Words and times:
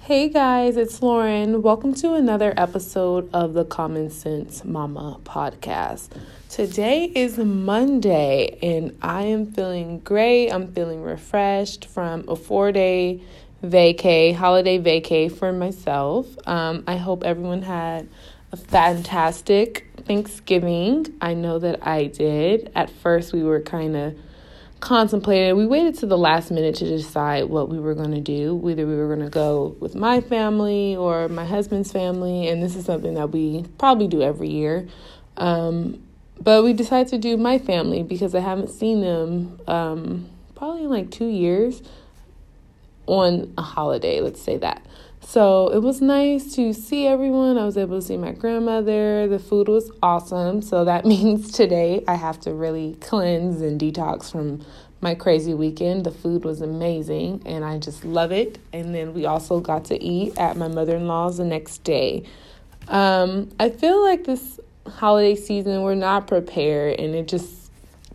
Hey 0.00 0.30
guys, 0.30 0.78
it's 0.78 1.02
Lauren. 1.02 1.60
Welcome 1.60 1.92
to 1.96 2.14
another 2.14 2.54
episode 2.56 3.28
of 3.34 3.52
the 3.52 3.66
Common 3.66 4.08
Sense 4.08 4.64
Mama 4.64 5.20
podcast. 5.24 6.08
Today 6.48 7.12
is 7.14 7.36
Monday 7.36 8.58
and 8.62 8.96
I 9.02 9.24
am 9.24 9.52
feeling 9.52 9.98
great. 9.98 10.50
I'm 10.50 10.72
feeling 10.72 11.02
refreshed 11.02 11.84
from 11.84 12.26
a 12.26 12.36
four 12.36 12.72
day 12.72 13.20
vacay, 13.62 14.34
holiday 14.34 14.78
vacay 14.78 15.30
for 15.30 15.52
myself. 15.52 16.26
Um, 16.48 16.84
I 16.86 16.96
hope 16.96 17.22
everyone 17.22 17.62
had 17.62 18.08
a 18.50 18.56
fantastic 18.56 19.90
Thanksgiving. 20.06 21.18
I 21.20 21.34
know 21.34 21.58
that 21.58 21.86
I 21.86 22.06
did. 22.06 22.72
At 22.74 22.88
first, 22.88 23.34
we 23.34 23.42
were 23.42 23.60
kind 23.60 23.94
of 23.94 24.18
contemplating. 24.80 25.56
We 25.56 25.66
waited 25.66 25.96
to 25.98 26.06
the 26.06 26.18
last 26.18 26.50
minute 26.50 26.76
to 26.76 26.84
decide 26.84 27.44
what 27.44 27.68
we 27.68 27.78
were 27.78 27.94
going 27.94 28.12
to 28.12 28.20
do. 28.20 28.54
Whether 28.54 28.86
we 28.86 28.96
were 28.96 29.08
going 29.14 29.24
to 29.26 29.30
go 29.30 29.76
with 29.80 29.94
my 29.94 30.20
family 30.20 30.96
or 30.96 31.28
my 31.28 31.44
husband's 31.44 31.92
family, 31.92 32.48
and 32.48 32.62
this 32.62 32.76
is 32.76 32.84
something 32.84 33.14
that 33.14 33.30
we 33.30 33.64
probably 33.78 34.08
do 34.08 34.22
every 34.22 34.48
year. 34.48 34.86
Um, 35.36 36.02
but 36.40 36.62
we 36.62 36.72
decided 36.72 37.08
to 37.08 37.18
do 37.18 37.36
my 37.36 37.58
family 37.58 38.02
because 38.02 38.34
I 38.34 38.40
haven't 38.40 38.70
seen 38.70 39.00
them 39.00 39.60
um, 39.66 40.28
probably 40.54 40.84
in 40.84 40.90
like 40.90 41.10
two 41.10 41.26
years 41.26 41.82
on 43.06 43.52
a 43.58 43.62
holiday, 43.62 44.20
let's 44.20 44.40
say 44.40 44.56
that. 44.58 44.84
So 45.20 45.68
it 45.68 45.80
was 45.80 46.00
nice 46.00 46.54
to 46.54 46.72
see 46.72 47.06
everyone. 47.06 47.58
I 47.58 47.64
was 47.64 47.76
able 47.76 48.00
to 48.00 48.06
see 48.06 48.16
my 48.16 48.32
grandmother. 48.32 49.28
The 49.28 49.38
food 49.38 49.68
was 49.68 49.90
awesome. 50.02 50.62
So 50.62 50.84
that 50.84 51.04
means 51.14 51.52
today 51.52 52.04
I 52.08 52.14
have 52.14 52.40
to 52.40 52.54
really 52.54 52.96
cleanse 53.00 53.60
and 53.60 53.80
detox 53.80 54.32
from 54.32 54.64
my 55.00 55.14
crazy 55.14 55.54
weekend. 55.54 56.04
The 56.04 56.10
food 56.10 56.44
was 56.44 56.60
amazing 56.60 57.42
and 57.46 57.64
I 57.64 57.78
just 57.78 58.04
love 58.04 58.32
it. 58.32 58.58
And 58.72 58.94
then 58.94 59.14
we 59.14 59.26
also 59.26 59.60
got 59.60 59.84
to 59.86 60.02
eat 60.02 60.36
at 60.38 60.56
my 60.56 60.68
mother 60.68 60.96
in 60.96 61.06
law's 61.06 61.38
the 61.38 61.44
next 61.44 61.84
day. 61.84 62.24
Um, 62.88 63.50
I 63.60 63.70
feel 63.70 64.02
like 64.02 64.24
this 64.24 64.58
holiday 64.86 65.34
season 65.34 65.82
we're 65.82 65.94
not 65.94 66.26
prepared 66.26 66.98
and 66.98 67.14
it 67.14 67.28
just 67.28 67.57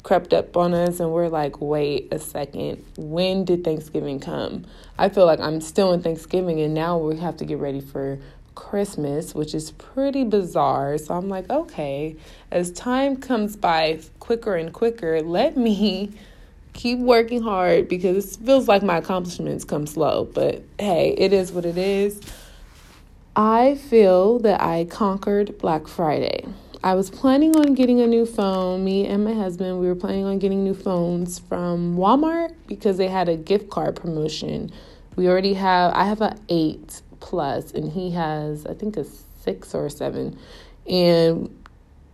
crept 0.03 0.33
up 0.33 0.55
on 0.57 0.73
us 0.73 0.99
and 0.99 1.11
we're 1.11 1.29
like, 1.29 1.61
wait 1.61 2.09
a 2.11 2.19
second, 2.19 2.83
when 2.97 3.45
did 3.45 3.63
Thanksgiving 3.63 4.19
come? 4.19 4.65
I 4.97 5.09
feel 5.09 5.25
like 5.25 5.39
I'm 5.39 5.61
still 5.61 5.93
in 5.93 6.01
Thanksgiving 6.01 6.59
and 6.59 6.73
now 6.73 6.97
we 6.97 7.17
have 7.17 7.37
to 7.37 7.45
get 7.45 7.57
ready 7.57 7.79
for 7.79 8.19
Christmas, 8.53 9.33
which 9.33 9.55
is 9.55 9.71
pretty 9.71 10.23
bizarre. 10.23 10.97
So 10.97 11.15
I'm 11.15 11.29
like, 11.29 11.49
okay, 11.49 12.17
as 12.51 12.71
time 12.71 13.17
comes 13.17 13.55
by 13.55 14.01
quicker 14.19 14.55
and 14.55 14.73
quicker, 14.73 15.21
let 15.21 15.57
me 15.57 16.11
keep 16.73 16.99
working 16.99 17.41
hard 17.41 17.87
because 17.87 18.35
it 18.35 18.45
feels 18.45 18.67
like 18.67 18.83
my 18.83 18.97
accomplishments 18.97 19.63
come 19.63 19.87
slow. 19.87 20.25
But 20.25 20.63
hey, 20.79 21.15
it 21.17 21.31
is 21.31 21.51
what 21.51 21.65
it 21.65 21.77
is. 21.77 22.19
I 23.35 23.75
feel 23.75 24.39
that 24.39 24.61
I 24.61 24.85
conquered 24.85 25.57
Black 25.57 25.87
Friday. 25.87 26.45
I 26.83 26.95
was 26.95 27.09
planning 27.09 27.55
on 27.55 27.75
getting 27.75 28.01
a 28.01 28.07
new 28.07 28.25
phone. 28.25 28.83
Me 28.83 29.07
and 29.07 29.23
my 29.23 29.33
husband, 29.33 29.79
we 29.79 29.87
were 29.87 29.95
planning 29.95 30.25
on 30.25 30.37
getting 30.37 30.65
new 30.65 30.73
phones 30.73 31.39
from 31.39 31.95
Walmart 31.95 32.53
because 32.67 32.97
they 32.97 33.07
had 33.07 33.29
a 33.29 33.37
gift 33.37 33.69
card 33.69 33.95
promotion. 33.95 34.69
We 35.15 35.29
already 35.29 35.53
have, 35.53 35.93
I 35.93 36.03
have 36.03 36.19
an 36.19 36.37
8 36.49 37.01
plus, 37.21 37.71
and 37.71 37.89
he 37.89 38.11
has, 38.11 38.65
I 38.65 38.73
think, 38.73 38.97
a 38.97 39.05
6 39.05 39.73
or 39.73 39.85
a 39.85 39.89
7. 39.89 40.37
And 40.85 41.65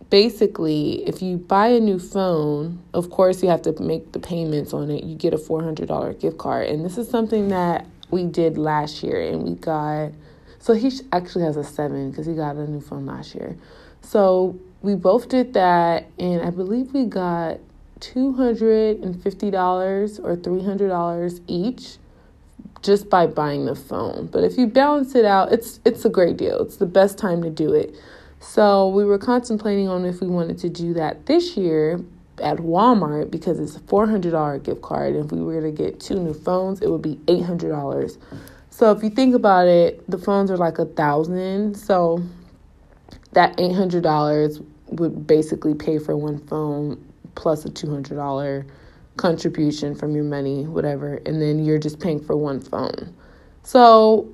basically, 0.08 1.02
if 1.04 1.20
you 1.20 1.38
buy 1.38 1.66
a 1.70 1.80
new 1.80 1.98
phone, 1.98 2.80
of 2.94 3.10
course, 3.10 3.42
you 3.42 3.48
have 3.48 3.62
to 3.62 3.82
make 3.82 4.12
the 4.12 4.20
payments 4.20 4.72
on 4.72 4.88
it. 4.88 5.02
You 5.02 5.16
get 5.16 5.34
a 5.34 5.38
$400 5.38 6.20
gift 6.20 6.38
card. 6.38 6.68
And 6.68 6.84
this 6.84 6.96
is 6.96 7.08
something 7.08 7.48
that 7.48 7.86
we 8.12 8.24
did 8.24 8.56
last 8.56 9.02
year, 9.02 9.20
and 9.20 9.42
we 9.42 9.56
got, 9.56 10.12
so 10.60 10.74
he 10.74 10.92
actually 11.10 11.42
has 11.42 11.56
a 11.56 11.64
7 11.64 12.10
because 12.10 12.26
he 12.26 12.34
got 12.34 12.54
a 12.54 12.70
new 12.70 12.80
phone 12.80 13.06
last 13.06 13.34
year. 13.34 13.56
So 14.02 14.58
we 14.82 14.94
both 14.94 15.28
did 15.28 15.54
that, 15.54 16.06
and 16.18 16.42
I 16.42 16.50
believe 16.50 16.92
we 16.92 17.04
got 17.04 17.58
$250 18.00 20.24
or 20.24 20.36
$300 20.36 21.40
each 21.46 21.96
just 22.82 23.10
by 23.10 23.26
buying 23.26 23.66
the 23.66 23.74
phone. 23.74 24.26
But 24.26 24.44
if 24.44 24.56
you 24.56 24.66
balance 24.66 25.14
it 25.14 25.24
out, 25.24 25.52
it's 25.52 25.80
it's 25.84 26.04
a 26.04 26.08
great 26.08 26.38
deal. 26.38 26.60
It's 26.60 26.76
the 26.76 26.86
best 26.86 27.18
time 27.18 27.42
to 27.42 27.50
do 27.50 27.74
it. 27.74 27.94
So 28.40 28.88
we 28.88 29.04
were 29.04 29.18
contemplating 29.18 29.88
on 29.88 30.06
if 30.06 30.22
we 30.22 30.26
wanted 30.26 30.56
to 30.58 30.70
do 30.70 30.94
that 30.94 31.26
this 31.26 31.58
year 31.58 32.00
at 32.42 32.56
Walmart 32.56 33.30
because 33.30 33.60
it's 33.60 33.76
a 33.76 33.80
$400 33.80 34.62
gift 34.62 34.80
card. 34.80 35.14
And 35.14 35.26
if 35.26 35.32
we 35.32 35.42
were 35.42 35.60
to 35.60 35.70
get 35.70 36.00
two 36.00 36.18
new 36.18 36.32
phones, 36.32 36.80
it 36.80 36.88
would 36.88 37.02
be 37.02 37.16
$800. 37.26 38.16
So 38.70 38.92
if 38.92 39.02
you 39.02 39.10
think 39.10 39.34
about 39.34 39.68
it, 39.68 40.10
the 40.10 40.16
phones 40.16 40.50
are 40.50 40.56
like 40.56 40.78
a 40.78 40.86
thousand. 40.86 41.76
So 41.76 42.22
that 43.32 43.56
$800 43.56 44.64
would 44.88 45.26
basically 45.26 45.74
pay 45.74 45.98
for 45.98 46.16
one 46.16 46.38
phone 46.46 47.02
plus 47.34 47.64
a 47.64 47.70
$200 47.70 48.66
contribution 49.16 49.94
from 49.94 50.14
your 50.14 50.24
money, 50.24 50.66
whatever, 50.66 51.20
and 51.26 51.40
then 51.40 51.64
you're 51.64 51.78
just 51.78 52.00
paying 52.00 52.20
for 52.20 52.36
one 52.36 52.60
phone. 52.60 53.14
So 53.62 54.28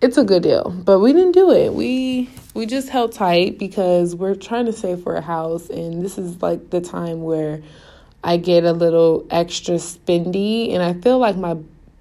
it's 0.00 0.18
a 0.18 0.24
good 0.24 0.42
deal, 0.42 0.70
but 0.70 0.98
we 0.98 1.12
didn't 1.12 1.32
do 1.32 1.50
it. 1.50 1.72
We 1.72 2.28
we 2.54 2.66
just 2.66 2.88
held 2.88 3.12
tight 3.12 3.58
because 3.58 4.14
we're 4.14 4.34
trying 4.34 4.66
to 4.66 4.72
save 4.72 5.02
for 5.02 5.16
a 5.16 5.20
house 5.20 5.70
and 5.70 6.04
this 6.04 6.18
is 6.18 6.40
like 6.40 6.70
the 6.70 6.80
time 6.80 7.22
where 7.22 7.62
I 8.22 8.36
get 8.36 8.64
a 8.64 8.72
little 8.72 9.26
extra 9.30 9.74
spendy 9.76 10.72
and 10.72 10.82
I 10.82 10.94
feel 10.94 11.18
like 11.18 11.36
my 11.36 11.54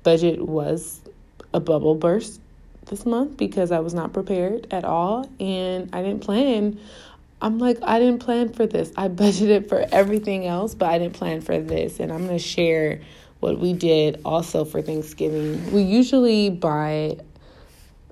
budget 0.04 0.42
was 0.42 1.02
a 1.54 1.60
bubble 1.60 1.96
burst 1.96 2.40
this 2.88 3.06
month 3.06 3.38
because 3.38 3.72
I 3.72 3.80
was 3.80 3.94
not 3.94 4.14
prepared 4.14 4.68
at 4.72 4.86
all 4.86 5.30
and 5.40 5.90
I 5.94 6.02
didn't 6.02 6.22
plan. 6.22 6.80
I'm 7.42 7.60
like, 7.60 7.78
I 7.84 8.00
didn't 8.00 8.20
plan 8.20 8.54
for 8.54 8.66
this. 8.66 8.92
I 8.96 9.08
budgeted 9.10 9.70
for 9.70 9.86
everything 9.92 10.46
else, 10.46 10.76
but 10.76 10.90
I 10.90 10.98
didn't 10.98 11.16
plan 11.16 11.42
for 11.42 11.60
this. 11.60 12.00
And 12.00 12.12
I'm 12.12 12.26
going 12.26 12.38
to 12.38 12.44
share 12.44 13.02
what 13.40 13.60
we 13.60 13.74
did 13.74 14.22
also 14.24 14.64
for 14.64 14.82
Thanksgiving. 14.82 15.72
We 15.74 15.82
usually 15.82 16.50
buy 16.50 17.18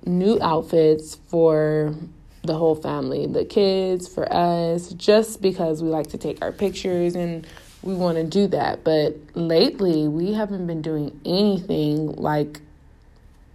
new 0.04 0.38
outfits 0.42 1.14
for 1.28 1.94
the 2.42 2.54
whole 2.54 2.74
family, 2.74 3.26
the 3.26 3.44
kids, 3.44 4.08
for 4.08 4.30
us, 4.32 4.90
just 4.90 5.40
because 5.40 5.82
we 5.82 5.88
like 5.88 6.08
to 6.08 6.18
take 6.18 6.42
our 6.42 6.52
pictures 6.52 7.14
and 7.14 7.46
we 7.82 7.94
want 7.94 8.16
to 8.16 8.24
do 8.24 8.46
that. 8.48 8.84
But 8.84 9.16
lately, 9.34 10.08
we 10.08 10.32
haven't 10.32 10.66
been 10.66 10.82
doing 10.82 11.18
anything 11.24 12.14
like 12.16 12.60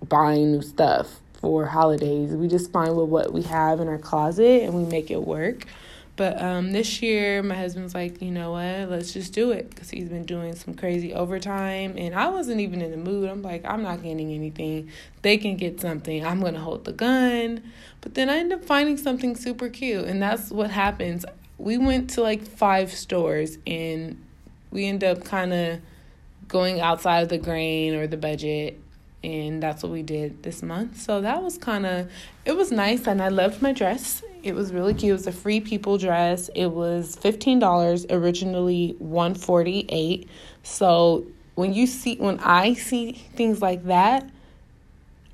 buying 0.08 0.52
new 0.52 0.62
stuff 0.62 1.19
for 1.40 1.66
holidays. 1.66 2.31
We 2.31 2.47
just 2.47 2.72
find 2.72 2.96
with 2.96 3.09
what 3.09 3.34
we 3.34 3.44
have 3.44 3.80
in 3.80 3.88
our 3.88 3.97
closet 3.97 4.63
and 4.63 4.74
we 4.74 4.84
make 4.84 5.12
it 5.12 5.22
work. 5.22 5.66
But 6.18 6.41
um, 6.41 6.72
this 6.72 7.03
year, 7.03 7.44
my 7.44 7.53
husband's 7.53 7.94
like, 7.94 8.24
you 8.24 8.31
know 8.31 8.52
what, 8.52 8.90
let's 8.90 9.13
just 9.13 9.34
do 9.34 9.52
it 9.52 9.69
because 9.69 9.91
he's 9.91 10.09
been 10.09 10.25
doing 10.25 10.56
some 10.56 10.74
crazy 10.74 11.13
overtime. 11.13 11.94
And 11.96 12.16
I 12.16 12.30
wasn't 12.30 12.59
even 12.59 12.81
in 12.81 12.90
the 12.90 12.97
mood. 12.97 13.30
I'm 13.30 13.44
like, 13.44 13.63
I'm 13.66 13.84
not 13.84 14.02
getting 14.02 14.34
anything. 14.34 14.90
They 15.22 15.38
can 15.38 15.57
get 15.57 15.80
something. 15.80 16.25
I'm 16.25 16.41
to 16.41 16.59
hold 16.59 16.86
the 16.86 16.91
gun. 16.91 17.72
But 18.02 18.16
then 18.16 18.31
I 18.31 18.38
end 18.38 18.52
up 18.52 18.66
finding 18.66 18.97
something 18.97 19.36
super 19.36 19.69
cute. 19.69 20.06
And 20.06 20.19
that's 20.19 20.50
what 20.50 20.72
happens. 20.72 21.24
We 21.59 21.78
went 21.78 22.09
to 22.12 22.22
like 22.22 22.47
five 22.47 22.91
stores 22.91 23.59
and 23.68 24.19
we 24.72 24.86
end 24.86 25.03
up 25.03 25.24
kind 25.24 25.53
of 25.53 25.81
going 26.47 26.81
outside 26.81 27.22
of 27.22 27.30
the 27.30 27.38
grain 27.38 27.94
or 27.94 28.07
the 28.07 28.18
budget 28.18 28.81
and 29.24 29.62
that's 29.62 29.84
what 29.84 29.92
we 29.92 30.04
did 30.04 30.44
this 30.44 30.62
month. 30.62 31.02
So 31.02 31.22
that 31.22 31.42
was 31.42 31.58
kind 31.58 31.86
of 31.86 32.12
it 32.46 32.56
was 32.56 32.72
nice 32.72 33.08
and 33.08 33.22
I 33.22 33.30
loved 33.30 33.62
my 33.62 33.74
dress. 33.74 34.24
It 34.44 34.54
was 34.56 34.72
really 34.72 34.94
cute. 34.94 35.10
It 35.10 35.14
was 35.14 35.28
a 35.28 35.32
free 35.32 35.60
people 35.60 35.98
dress. 35.98 36.50
It 36.56 36.68
was 36.68 37.16
$15 37.16 38.06
originally 38.10 38.96
148. 39.00 40.30
So 40.64 41.26
when 41.56 41.74
you 41.74 41.88
see 41.88 42.18
when 42.18 42.40
I 42.40 42.74
see 42.74 43.14
things 43.14 43.62
like 43.62 43.86
that, 43.86 44.30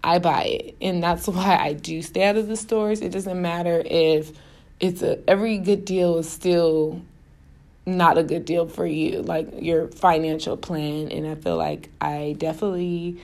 I 0.03 0.19
buy 0.19 0.43
it. 0.43 0.75
And 0.81 1.03
that's 1.03 1.27
why 1.27 1.57
I 1.57 1.73
do 1.73 2.01
stay 2.01 2.23
out 2.23 2.37
of 2.37 2.47
the 2.47 2.57
stores. 2.57 3.01
It 3.01 3.11
doesn't 3.11 3.41
matter 3.41 3.83
if 3.85 4.31
it's 4.79 5.01
a 5.01 5.29
every 5.29 5.57
good 5.57 5.85
deal 5.85 6.17
is 6.17 6.29
still 6.29 7.01
not 7.85 8.17
a 8.17 8.23
good 8.23 8.45
deal 8.45 8.65
for 8.65 8.85
you, 8.85 9.21
like 9.21 9.49
your 9.61 9.89
financial 9.89 10.55
plan. 10.55 11.11
And 11.11 11.27
I 11.27 11.35
feel 11.35 11.57
like 11.57 11.89
I 11.99 12.35
definitely 12.37 13.19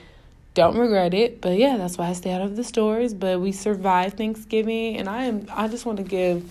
don't 0.54 0.76
regret 0.76 1.14
it 1.14 1.40
but 1.40 1.56
yeah 1.56 1.76
that's 1.76 1.96
why 1.96 2.08
i 2.08 2.12
stay 2.12 2.32
out 2.32 2.42
of 2.42 2.56
the 2.56 2.64
stores 2.64 3.14
but 3.14 3.40
we 3.40 3.52
survived 3.52 4.16
thanksgiving 4.16 4.96
and 4.96 5.08
i 5.08 5.24
am 5.24 5.46
i 5.50 5.68
just 5.68 5.86
want 5.86 5.96
to 5.96 6.04
give 6.04 6.42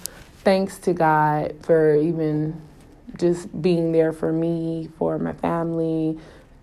thanks 0.44 0.78
to 0.78 0.94
god 0.94 1.54
for 1.64 1.96
even 1.96 2.60
just 3.18 3.62
being 3.62 3.92
there 3.92 4.14
for 4.14 4.32
me 4.32 4.90
for 4.98 5.20
my 5.20 5.34
family 5.34 6.18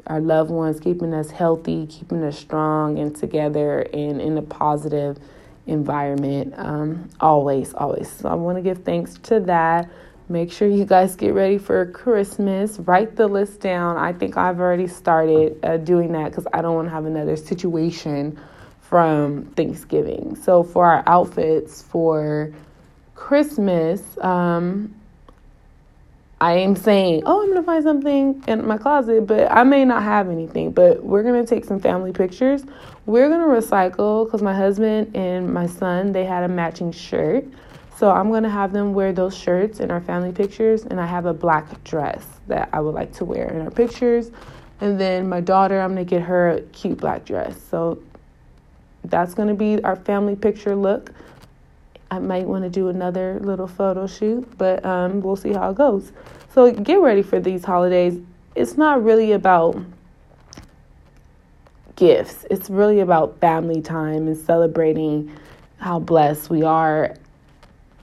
our 0.06 0.20
loved 0.20 0.50
ones 0.50 0.80
keeping 0.80 1.12
us 1.12 1.30
healthy 1.30 1.86
keeping 1.86 2.22
us 2.22 2.38
strong 2.38 2.98
and 2.98 3.14
together 3.16 3.80
and 3.92 4.20
in 4.20 4.38
a 4.38 4.42
positive 4.42 5.18
environment 5.66 6.54
um, 6.56 7.08
always 7.20 7.74
always. 7.74 8.08
So 8.08 8.28
i 8.28 8.34
want 8.34 8.56
to 8.56 8.62
give 8.62 8.84
thanks 8.84 9.14
to 9.24 9.40
that 9.40 9.90
Make 10.28 10.50
sure 10.50 10.66
you 10.66 10.84
guys 10.84 11.14
get 11.14 11.34
ready 11.34 11.58
for 11.58 11.86
Christmas. 11.86 12.80
Write 12.80 13.14
the 13.14 13.28
list 13.28 13.60
down. 13.60 13.96
I 13.96 14.12
think 14.12 14.36
I've 14.36 14.58
already 14.58 14.88
started 14.88 15.64
uh, 15.64 15.76
doing 15.76 16.12
that 16.12 16.30
because 16.30 16.48
I 16.52 16.62
don't 16.62 16.74
want 16.74 16.88
to 16.88 16.90
have 16.90 17.04
another 17.04 17.36
situation 17.36 18.38
from 18.80 19.44
Thanksgiving. 19.56 20.34
So 20.34 20.64
for 20.64 20.84
our 20.84 21.04
outfits 21.06 21.82
for 21.82 22.52
Christmas, 23.14 24.02
um, 24.20 24.94
I 26.40 26.54
am 26.54 26.76
saying, 26.76 27.22
oh, 27.24 27.42
I'm 27.42 27.48
gonna 27.48 27.62
find 27.62 27.82
something 27.82 28.44
in 28.46 28.66
my 28.66 28.76
closet, 28.76 29.26
but 29.26 29.50
I 29.50 29.62
may 29.62 29.84
not 29.84 30.02
have 30.02 30.28
anything. 30.28 30.72
But 30.72 31.02
we're 31.02 31.22
gonna 31.22 31.46
take 31.46 31.64
some 31.64 31.80
family 31.80 32.12
pictures. 32.12 32.64
We're 33.06 33.28
gonna 33.28 33.46
recycle 33.46 34.26
because 34.26 34.42
my 34.42 34.54
husband 34.54 35.16
and 35.16 35.54
my 35.54 35.66
son 35.66 36.12
they 36.12 36.24
had 36.24 36.44
a 36.44 36.48
matching 36.48 36.92
shirt, 36.92 37.46
so 37.98 38.10
I'm 38.10 38.30
gonna 38.30 38.50
have 38.50 38.72
them 38.72 38.92
wear 38.92 39.12
those 39.12 39.36
shirts 39.36 39.80
in 39.80 39.90
our 39.90 40.00
family 40.00 40.32
pictures, 40.32 40.84
and 40.84 41.00
I 41.00 41.06
have 41.06 41.26
a 41.26 41.32
black 41.32 41.82
dress 41.84 42.24
that 42.46 42.68
I 42.72 42.80
would 42.80 42.94
like 42.94 43.12
to 43.14 43.24
wear 43.24 43.48
in 43.48 43.62
our 43.62 43.70
pictures. 43.70 44.30
And 44.80 45.00
then 45.00 45.28
my 45.28 45.40
daughter, 45.40 45.80
I'm 45.80 45.90
gonna 45.90 46.04
get 46.04 46.22
her 46.22 46.50
a 46.50 46.60
cute 46.60 46.98
black 46.98 47.24
dress. 47.24 47.56
So 47.70 47.98
that's 49.04 49.34
gonna 49.34 49.54
be 49.54 49.82
our 49.82 49.96
family 49.96 50.36
picture 50.36 50.76
look. 50.76 51.12
I 52.10 52.18
might 52.18 52.46
want 52.46 52.64
to 52.64 52.70
do 52.70 52.88
another 52.88 53.40
little 53.40 53.66
photo 53.66 54.06
shoot, 54.06 54.46
but 54.58 54.84
um, 54.84 55.20
we'll 55.20 55.36
see 55.36 55.52
how 55.52 55.70
it 55.70 55.76
goes. 55.76 56.12
So 56.52 56.70
get 56.70 57.00
ready 57.00 57.22
for 57.22 57.40
these 57.40 57.64
holidays. 57.64 58.20
It's 58.54 58.76
not 58.76 59.02
really 59.02 59.32
about 59.32 59.76
gifts, 61.96 62.44
it's 62.50 62.68
really 62.68 63.00
about 63.00 63.40
family 63.40 63.80
time 63.80 64.28
and 64.28 64.36
celebrating 64.36 65.32
how 65.78 65.98
blessed 65.98 66.50
we 66.50 66.62
are. 66.62 67.14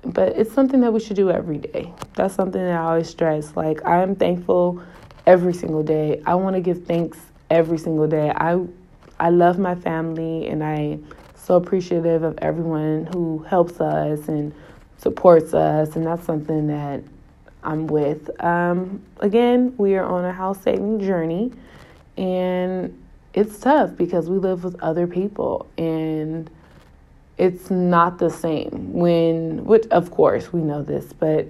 But 0.05 0.37
it's 0.37 0.51
something 0.51 0.81
that 0.81 0.91
we 0.91 0.99
should 0.99 1.15
do 1.15 1.29
every 1.29 1.57
day. 1.57 1.93
That's 2.15 2.35
something 2.35 2.61
that 2.61 2.73
I 2.73 2.83
always 2.83 3.09
stress. 3.09 3.55
Like, 3.55 3.85
I'm 3.85 4.15
thankful 4.15 4.83
every 5.25 5.53
single 5.53 5.83
day. 5.83 6.21
I 6.25 6.35
want 6.35 6.55
to 6.55 6.61
give 6.61 6.85
thanks 6.85 7.17
every 7.49 7.77
single 7.77 8.07
day. 8.07 8.31
I 8.35 8.59
I 9.19 9.29
love 9.29 9.59
my 9.59 9.75
family 9.75 10.47
and 10.47 10.63
I 10.63 10.99
so 11.35 11.55
appreciative 11.55 12.23
of 12.23 12.37
everyone 12.39 13.07
who 13.13 13.39
helps 13.43 13.79
us 13.79 14.27
and 14.27 14.53
supports 14.97 15.53
us, 15.53 15.95
and 15.95 16.05
that's 16.05 16.25
something 16.25 16.67
that 16.67 17.03
I'm 17.63 17.87
with. 17.87 18.29
Um, 18.43 19.03
again, 19.19 19.73
we 19.77 19.95
are 19.95 20.05
on 20.05 20.25
a 20.25 20.31
house 20.31 20.61
saving 20.61 21.01
journey, 21.01 21.51
and 22.17 22.97
it's 23.33 23.59
tough 23.59 23.95
because 23.97 24.29
we 24.29 24.37
live 24.37 24.63
with 24.63 24.81
other 24.81 25.05
people, 25.05 25.67
and 25.77 26.49
it's 27.37 27.71
not 27.71 28.19
the 28.19 28.29
same. 28.29 28.93
When, 28.93 29.65
which 29.65 29.87
of 29.87 30.11
course 30.11 30.53
we 30.53 30.61
know 30.61 30.83
this, 30.83 31.13
but 31.13 31.47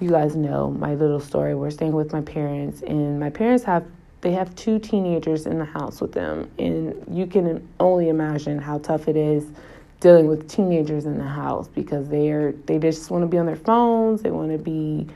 you 0.00 0.10
guys 0.10 0.36
know 0.36 0.70
my 0.70 0.94
little 0.94 1.20
story. 1.20 1.54
We're 1.54 1.70
staying 1.70 1.92
with 1.92 2.12
my 2.12 2.20
parents, 2.20 2.82
and 2.82 3.18
my 3.18 3.30
parents 3.30 3.64
have 3.64 3.84
they 4.22 4.32
have 4.32 4.54
two 4.56 4.78
teenagers 4.78 5.46
in 5.46 5.58
the 5.58 5.64
house 5.64 6.00
with 6.00 6.12
them, 6.12 6.50
and 6.58 6.94
you 7.10 7.26
can 7.26 7.66
only 7.78 8.08
imagine 8.08 8.58
how 8.58 8.78
tough 8.78 9.08
it 9.08 9.16
is 9.16 9.46
dealing 10.00 10.26
with 10.26 10.48
teenagers 10.48 11.06
in 11.06 11.16
the 11.16 11.24
house 11.24 11.68
because 11.68 12.08
they're 12.08 12.52
they 12.66 12.78
just 12.78 13.10
want 13.10 13.22
to 13.22 13.28
be 13.28 13.38
on 13.38 13.46
their 13.46 13.56
phones, 13.56 14.22
they 14.22 14.30
want 14.30 14.52
to 14.52 14.58
be 14.58 15.06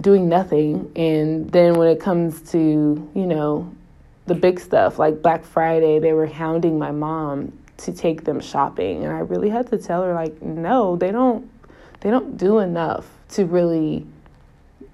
doing 0.00 0.28
nothing, 0.28 0.90
and 0.96 1.50
then 1.50 1.74
when 1.74 1.88
it 1.88 2.00
comes 2.00 2.40
to 2.52 2.58
you 3.14 3.26
know 3.26 3.72
the 4.26 4.34
big 4.34 4.60
stuff 4.60 4.98
like 4.98 5.22
Black 5.22 5.44
Friday, 5.44 5.98
they 5.98 6.12
were 6.12 6.26
hounding 6.26 6.78
my 6.78 6.90
mom 6.90 7.52
to 7.78 7.92
take 7.92 8.24
them 8.24 8.40
shopping, 8.40 9.04
and 9.04 9.12
I 9.12 9.20
really 9.20 9.48
had 9.48 9.68
to 9.68 9.78
tell 9.78 10.02
her 10.02 10.14
like, 10.14 10.40
no, 10.42 10.96
they 10.96 11.10
don't 11.10 11.50
they 12.00 12.10
don't 12.10 12.36
do 12.36 12.58
enough 12.58 13.06
to 13.30 13.44
really 13.46 14.06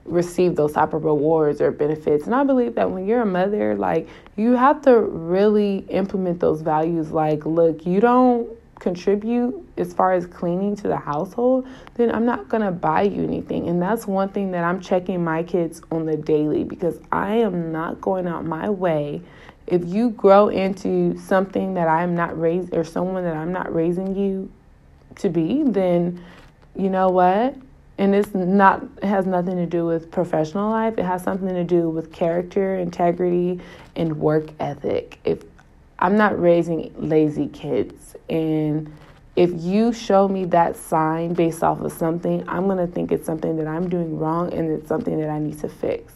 receive 0.05 0.57
those 0.57 0.73
type 0.73 0.93
of 0.93 1.05
rewards 1.05 1.61
or 1.61 1.71
benefits. 1.71 2.27
And 2.27 2.35
I 2.35 2.45
believe 2.45 2.75
that 2.75 2.91
when 2.91 3.07
you're 3.07 3.23
a 3.23 3.27
mother, 3.27 3.75
like 3.75 4.09
you 4.37 4.53
have 4.53 4.83
to 4.83 5.01
really 5.01 5.79
implement 5.89 6.41
those 6.41 6.61
values. 6.61 7.11
Like, 7.11 7.45
look, 7.47 7.87
you 7.87 8.01
don't 8.01 8.49
contribute 8.79 9.69
as 9.77 9.93
far 9.93 10.13
as 10.13 10.27
cleaning 10.27 10.77
to 10.77 10.89
the 10.89 10.97
household, 10.97 11.67
then 11.95 12.15
I'm 12.15 12.25
not 12.25 12.49
going 12.49 12.63
to 12.63 12.71
buy 12.71 13.03
you 13.03 13.25
anything. 13.25 13.69
And 13.69 13.81
that's 13.81 14.07
one 14.07 14.29
thing 14.29 14.51
that 14.53 14.65
I'm 14.65 14.81
checking 14.81 15.23
my 15.23 15.43
kids 15.43 15.83
on 15.91 16.07
the 16.07 16.17
daily 16.17 16.65
because 16.65 17.01
I 17.13 17.37
am 17.37 17.73
not 17.73 18.01
going 18.01 18.27
out 18.27 18.45
my 18.45 18.69
way. 18.69 19.23
If 19.69 19.85
you 19.85 20.11
grow 20.11 20.49
into 20.49 21.19
something 21.19 21.75
that 21.75 21.89
I'm 21.89 22.15
not 22.15 22.39
raised 22.39 22.75
or 22.75 22.85
someone 22.85 23.25
that 23.25 23.37
I'm 23.37 23.53
not 23.53 23.73
raising 23.75 24.17
you 24.17 24.51
to 25.17 25.29
be, 25.29 25.63
then 25.63 26.25
you 26.75 26.91
know 26.91 27.11
what? 27.11 27.55
and 27.99 28.15
it's 28.15 28.33
not 28.33 28.85
it 29.03 29.07
has 29.07 29.27
nothing 29.27 29.57
to 29.57 29.67
do 29.67 29.85
with 29.85 30.11
professional 30.11 30.71
life. 30.71 30.97
It 30.97 31.05
has 31.05 31.23
something 31.23 31.49
to 31.49 31.65
do 31.65 31.91
with 31.91 32.13
character 32.13 32.77
integrity 32.77 33.61
and 33.97 34.19
work 34.19 34.51
ethic. 34.61 35.19
If 35.25 35.43
i'm 35.99 36.17
not 36.17 36.41
raising 36.41 36.95
lazy 36.97 37.49
kids. 37.49 38.15
And 38.31 38.93
if 39.35 39.51
you 39.55 39.93
show 39.93 40.29
me 40.29 40.45
that 40.47 40.77
sign 40.77 41.35
based 41.35 41.63
off 41.63 41.81
of 41.81 41.93
something 41.93 42.49
i'm 42.49 42.67
going 42.67 42.79
to 42.79 42.93
think 42.93 43.13
it's 43.13 43.27
something 43.27 43.57
that 43.57 43.67
i'm 43.67 43.89
doing 43.89 44.19
wrong 44.19 44.53
and 44.53 44.71
it's 44.71 44.89
something 44.89 45.19
that 45.21 45.31
i 45.31 45.39
need 45.39 45.59
to 45.61 45.69
fix 45.69 46.13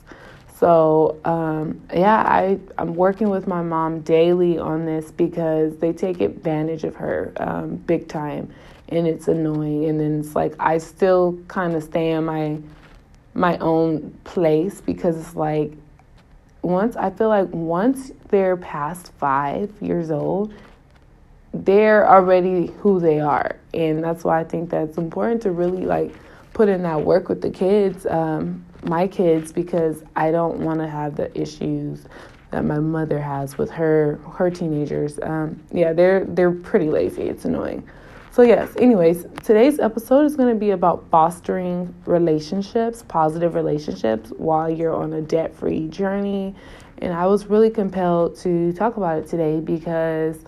so 0.62 1.18
um, 1.24 1.80
yeah 1.92 2.22
I, 2.22 2.56
i'm 2.78 2.94
working 2.94 3.30
with 3.30 3.48
my 3.48 3.62
mom 3.62 4.02
daily 4.02 4.60
on 4.60 4.86
this 4.86 5.10
because 5.10 5.76
they 5.78 5.92
take 5.92 6.20
advantage 6.20 6.84
of 6.84 6.94
her 6.94 7.32
um, 7.38 7.74
big 7.74 8.06
time. 8.06 8.54
And 8.88 9.08
it's 9.08 9.26
annoying. 9.26 9.86
And 9.86 9.98
then 9.98 10.20
it's 10.20 10.36
like 10.36 10.54
I 10.60 10.78
still 10.78 11.36
kind 11.48 11.74
of 11.74 11.82
stay 11.82 12.12
in 12.12 12.24
my 12.24 12.58
my 13.34 13.58
own 13.58 14.16
place 14.22 14.80
because 14.80 15.18
it's 15.18 15.34
like 15.34 15.72
once 16.60 16.94
I 16.94 17.10
feel 17.10 17.28
like 17.28 17.48
once 17.48 18.12
they're 18.28 18.56
past 18.56 19.10
5 19.14 19.72
years 19.80 20.12
old 20.12 20.54
they're 21.52 22.08
already 22.08 22.68
who 22.78 23.00
they 23.00 23.18
are. 23.18 23.56
And 23.74 24.04
that's 24.04 24.22
why 24.22 24.40
I 24.40 24.44
think 24.44 24.70
that's 24.70 24.96
important 24.96 25.42
to 25.42 25.50
really 25.50 25.86
like 25.86 26.14
put 26.52 26.68
in 26.68 26.84
that 26.84 27.02
work 27.02 27.28
with 27.28 27.42
the 27.42 27.50
kids 27.50 28.06
um, 28.06 28.64
my 28.84 29.06
kids 29.06 29.52
because 29.52 30.02
I 30.16 30.30
don't 30.30 30.60
want 30.60 30.80
to 30.80 30.88
have 30.88 31.16
the 31.16 31.36
issues 31.40 32.06
that 32.50 32.64
my 32.64 32.78
mother 32.78 33.20
has 33.20 33.56
with 33.56 33.70
her 33.70 34.20
her 34.34 34.50
teenagers 34.50 35.18
um, 35.22 35.62
yeah 35.72 35.92
they're 35.92 36.24
they're 36.26 36.50
pretty 36.50 36.90
lazy 36.90 37.22
it's 37.22 37.44
annoying 37.44 37.88
so, 38.32 38.40
yes, 38.40 38.74
anyways, 38.78 39.26
today's 39.42 39.78
episode 39.78 40.24
is 40.24 40.36
going 40.36 40.54
to 40.54 40.58
be 40.58 40.70
about 40.70 41.04
fostering 41.10 41.94
relationships, 42.06 43.04
positive 43.06 43.54
relationships, 43.54 44.32
while 44.38 44.70
you're 44.70 44.94
on 44.94 45.12
a 45.12 45.20
debt 45.20 45.54
free 45.54 45.86
journey. 45.88 46.54
And 46.96 47.12
I 47.12 47.26
was 47.26 47.44
really 47.44 47.68
compelled 47.68 48.38
to 48.38 48.72
talk 48.72 48.96
about 48.96 49.18
it 49.18 49.26
today 49.26 49.60
because 49.60 50.46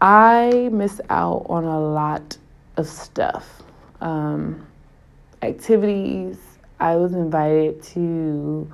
I 0.00 0.70
miss 0.72 1.02
out 1.10 1.44
on 1.50 1.64
a 1.64 1.78
lot 1.78 2.38
of 2.78 2.88
stuff. 2.88 3.62
Um, 4.00 4.66
activities. 5.42 6.38
I 6.82 6.96
was 6.96 7.12
invited 7.12 7.80
to 7.94 8.68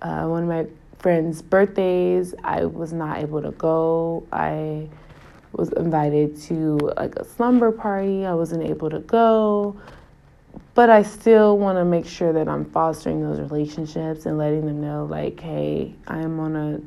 uh, 0.00 0.24
one 0.24 0.44
of 0.44 0.48
my 0.48 0.66
friends' 0.98 1.42
birthdays. 1.42 2.34
I 2.42 2.64
was 2.64 2.94
not 2.94 3.18
able 3.18 3.42
to 3.42 3.50
go. 3.50 4.26
I 4.32 4.88
was 5.52 5.70
invited 5.74 6.40
to 6.44 6.78
like 6.96 7.16
a 7.16 7.24
slumber 7.24 7.70
party. 7.70 8.24
I 8.24 8.32
wasn't 8.32 8.62
able 8.62 8.88
to 8.88 9.00
go, 9.00 9.78
but 10.74 10.88
I 10.88 11.02
still 11.02 11.58
want 11.58 11.76
to 11.76 11.84
make 11.84 12.06
sure 12.06 12.32
that 12.32 12.48
I'm 12.48 12.64
fostering 12.64 13.20
those 13.20 13.38
relationships 13.38 14.24
and 14.24 14.38
letting 14.38 14.64
them 14.64 14.80
know, 14.80 15.04
like, 15.04 15.38
hey, 15.38 15.94
I'm 16.06 16.40
on 16.40 16.56
a 16.56 16.80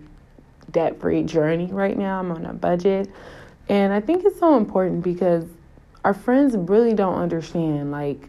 debt 0.71 0.99
free 0.99 1.21
journey 1.21 1.67
right 1.71 1.95
now, 1.95 2.17
I'm 2.17 2.31
on 2.31 2.47
a 2.47 2.53
budget. 2.53 3.11
And 3.69 3.93
I 3.93 4.01
think 4.01 4.25
it's 4.25 4.39
so 4.39 4.57
important 4.57 5.03
because 5.03 5.45
our 6.03 6.15
friends 6.15 6.57
really 6.57 6.95
don't 6.95 7.19
understand, 7.19 7.91
like, 7.91 8.27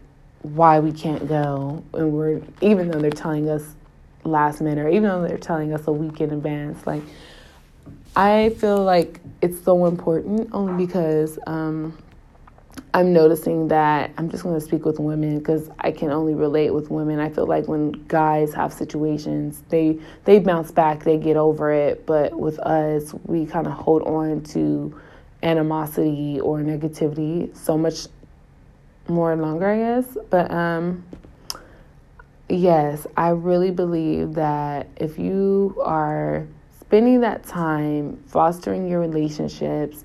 why 0.53 0.79
we 0.79 0.91
can't 0.91 1.27
go 1.27 1.83
and 1.93 2.11
we're 2.11 2.41
even 2.61 2.89
though 2.89 2.99
they're 2.99 3.09
telling 3.09 3.49
us 3.49 3.75
last 4.23 4.61
minute 4.61 4.83
or 4.83 4.89
even 4.89 5.03
though 5.03 5.27
they're 5.27 5.37
telling 5.37 5.73
us 5.73 5.87
a 5.87 5.91
week 5.91 6.21
in 6.21 6.31
advance 6.31 6.85
like 6.85 7.01
I 8.15 8.49
feel 8.49 8.81
like 8.81 9.19
it's 9.41 9.61
so 9.61 9.85
important 9.85 10.49
only 10.53 10.85
because 10.85 11.37
um, 11.47 11.97
I'm 12.93 13.11
noticing 13.11 13.67
that 13.67 14.11
I'm 14.17 14.29
just 14.29 14.43
going 14.43 14.55
to 14.55 14.65
speak 14.65 14.85
with 14.85 14.99
women 14.99 15.37
because 15.37 15.69
I 15.79 15.91
can 15.91 16.11
only 16.11 16.33
relate 16.33 16.69
with 16.69 16.89
women. 16.89 17.19
I 17.19 17.29
feel 17.29 17.45
like 17.45 17.67
when 17.67 17.91
guys 18.07 18.53
have 18.53 18.71
situations, 18.71 19.63
they 19.67 19.99
they 20.23 20.39
bounce 20.39 20.71
back, 20.71 21.03
they 21.03 21.17
get 21.17 21.35
over 21.35 21.73
it, 21.73 22.05
but 22.05 22.39
with 22.39 22.57
us, 22.59 23.13
we 23.25 23.45
kind 23.45 23.67
of 23.67 23.73
hold 23.73 24.03
on 24.03 24.41
to 24.43 24.97
animosity 25.43 26.39
or 26.39 26.59
negativity 26.59 27.55
so 27.55 27.77
much 27.77 28.07
more 29.07 29.35
longer, 29.35 29.69
I 29.69 29.77
guess. 29.77 30.17
But 30.29 30.51
um 30.51 31.03
yes, 32.49 33.07
I 33.17 33.29
really 33.29 33.71
believe 33.71 34.33
that 34.35 34.87
if 34.97 35.17
you 35.17 35.79
are 35.83 36.45
spending 36.79 37.21
that 37.21 37.43
time 37.43 38.17
fostering 38.27 38.87
your 38.87 38.99
relationships, 38.99 40.03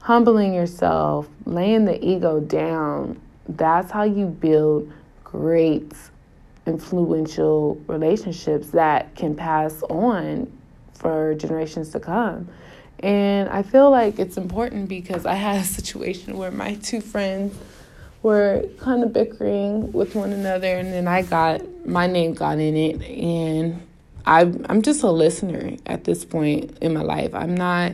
humbling 0.00 0.54
yourself, 0.54 1.28
laying 1.44 1.84
the 1.84 2.04
ego 2.04 2.40
down, 2.40 3.20
that's 3.48 3.90
how 3.90 4.02
you 4.02 4.26
build 4.26 4.92
great, 5.22 5.92
influential 6.66 7.80
relationships 7.86 8.70
that 8.70 9.14
can 9.14 9.34
pass 9.34 9.82
on 9.84 10.50
for 10.94 11.34
generations 11.34 11.90
to 11.90 12.00
come. 12.00 12.48
And 13.00 13.48
I 13.50 13.62
feel 13.62 13.90
like 13.90 14.18
it's 14.18 14.36
important 14.36 14.88
because 14.88 15.26
I 15.26 15.34
had 15.34 15.60
a 15.60 15.64
situation 15.78 16.36
where 16.36 16.50
my 16.50 16.74
two 16.74 17.00
friends 17.00 17.56
were 18.26 18.68
kind 18.78 19.04
of 19.04 19.12
bickering 19.12 19.92
with 19.92 20.16
one 20.16 20.32
another, 20.32 20.76
and 20.76 20.92
then 20.92 21.06
I 21.06 21.22
got 21.22 21.86
my 21.86 22.08
name 22.08 22.34
got 22.34 22.58
in 22.58 22.76
it, 22.76 23.00
and 23.02 23.80
I 24.26 24.40
I'm 24.68 24.82
just 24.82 25.04
a 25.04 25.10
listener 25.12 25.76
at 25.86 26.02
this 26.02 26.24
point 26.24 26.76
in 26.80 26.92
my 26.92 27.02
life. 27.02 27.32
I'm 27.36 27.54
not 27.54 27.92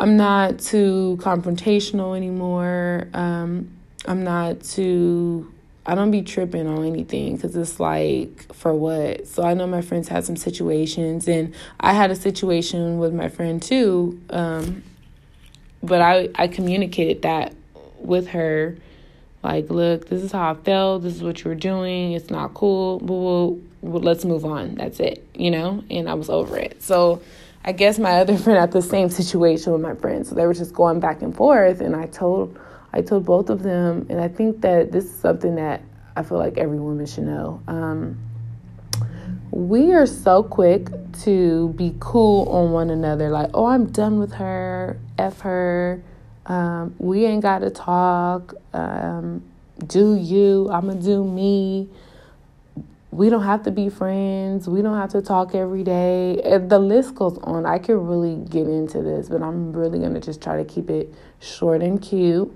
I'm 0.00 0.16
not 0.16 0.60
too 0.60 1.18
confrontational 1.20 2.16
anymore. 2.16 3.08
Um, 3.12 3.70
I'm 4.06 4.22
not 4.22 4.62
too 4.62 5.52
I 5.84 5.96
don't 5.96 6.12
be 6.12 6.22
tripping 6.22 6.68
on 6.68 6.84
anything 6.84 7.34
because 7.34 7.56
it's 7.56 7.80
like, 7.80 8.54
for 8.54 8.72
what? 8.72 9.26
So 9.26 9.42
I 9.42 9.54
know 9.54 9.66
my 9.66 9.80
friends 9.80 10.06
had 10.06 10.24
some 10.26 10.36
situations, 10.36 11.26
and 11.26 11.54
I 11.80 11.92
had 11.92 12.12
a 12.12 12.14
situation 12.14 12.98
with 12.98 13.12
my 13.12 13.28
friend 13.28 13.60
too. 13.60 14.20
Um, 14.30 14.84
but 15.82 16.02
I, 16.02 16.28
I 16.36 16.46
communicated 16.46 17.22
that 17.22 17.52
with 17.98 18.28
her. 18.28 18.76
Like, 19.42 19.70
look, 19.70 20.08
this 20.08 20.22
is 20.22 20.32
how 20.32 20.50
I 20.50 20.54
felt. 20.54 21.02
This 21.02 21.14
is 21.14 21.22
what 21.22 21.42
you 21.42 21.48
were 21.48 21.54
doing. 21.54 22.12
It's 22.12 22.30
not 22.30 22.54
cool. 22.54 22.98
Well, 22.98 23.58
let's 24.00 24.24
move 24.24 24.44
on. 24.44 24.74
That's 24.74 25.00
it, 25.00 25.26
you 25.34 25.50
know? 25.50 25.84
And 25.90 26.08
I 26.08 26.14
was 26.14 26.28
over 26.28 26.58
it. 26.58 26.82
So 26.82 27.22
I 27.64 27.72
guess 27.72 27.98
my 27.98 28.18
other 28.18 28.36
friend 28.38 28.58
had 28.58 28.72
the 28.72 28.82
same 28.82 29.10
situation 29.10 29.72
with 29.72 29.82
my 29.82 29.94
friend. 29.94 30.26
So 30.26 30.34
they 30.34 30.46
were 30.46 30.54
just 30.54 30.74
going 30.74 31.00
back 31.00 31.22
and 31.22 31.34
forth. 31.34 31.80
And 31.80 31.94
I 31.94 32.06
told 32.06 32.58
I 32.92 33.02
told 33.02 33.26
both 33.26 33.50
of 33.50 33.62
them, 33.62 34.06
and 34.08 34.20
I 34.20 34.28
think 34.28 34.62
that 34.62 34.92
this 34.92 35.04
is 35.04 35.20
something 35.20 35.56
that 35.56 35.82
I 36.16 36.22
feel 36.22 36.38
like 36.38 36.56
every 36.56 36.78
woman 36.78 37.06
should 37.06 37.24
know. 37.24 37.62
Um, 37.68 38.18
we 39.50 39.92
are 39.92 40.06
so 40.06 40.42
quick 40.42 40.88
to 41.24 41.68
be 41.70 41.94
cool 42.00 42.48
on 42.48 42.72
one 42.72 42.90
another, 42.90 43.30
like, 43.30 43.50
oh, 43.52 43.66
I'm 43.66 43.86
done 43.86 44.18
with 44.18 44.32
her, 44.34 44.98
F 45.18 45.40
her, 45.40 46.02
um, 46.48 46.94
we 46.98 47.26
ain't 47.26 47.42
got 47.42 47.60
to 47.60 47.70
talk, 47.70 48.54
um, 48.72 49.42
do 49.86 50.16
you, 50.16 50.68
I'm 50.72 50.88
gonna 50.88 51.00
do 51.00 51.22
me. 51.22 51.88
We 53.10 53.30
don't 53.30 53.44
have 53.44 53.62
to 53.64 53.70
be 53.70 53.88
friends. 53.88 54.68
We 54.68 54.82
don't 54.82 54.96
have 54.96 55.10
to 55.10 55.22
talk 55.22 55.54
every 55.54 55.82
day. 55.82 56.40
The 56.42 56.78
list 56.78 57.14
goes 57.14 57.38
on. 57.38 57.64
I 57.64 57.78
could 57.78 57.96
really 57.96 58.36
get 58.48 58.66
into 58.66 59.02
this, 59.02 59.28
but 59.28 59.42
I'm 59.42 59.72
really 59.72 59.98
going 59.98 60.12
to 60.12 60.20
just 60.20 60.42
try 60.42 60.58
to 60.58 60.64
keep 60.64 60.90
it 60.90 61.12
short 61.40 61.82
and 61.82 62.02
cute. 62.02 62.52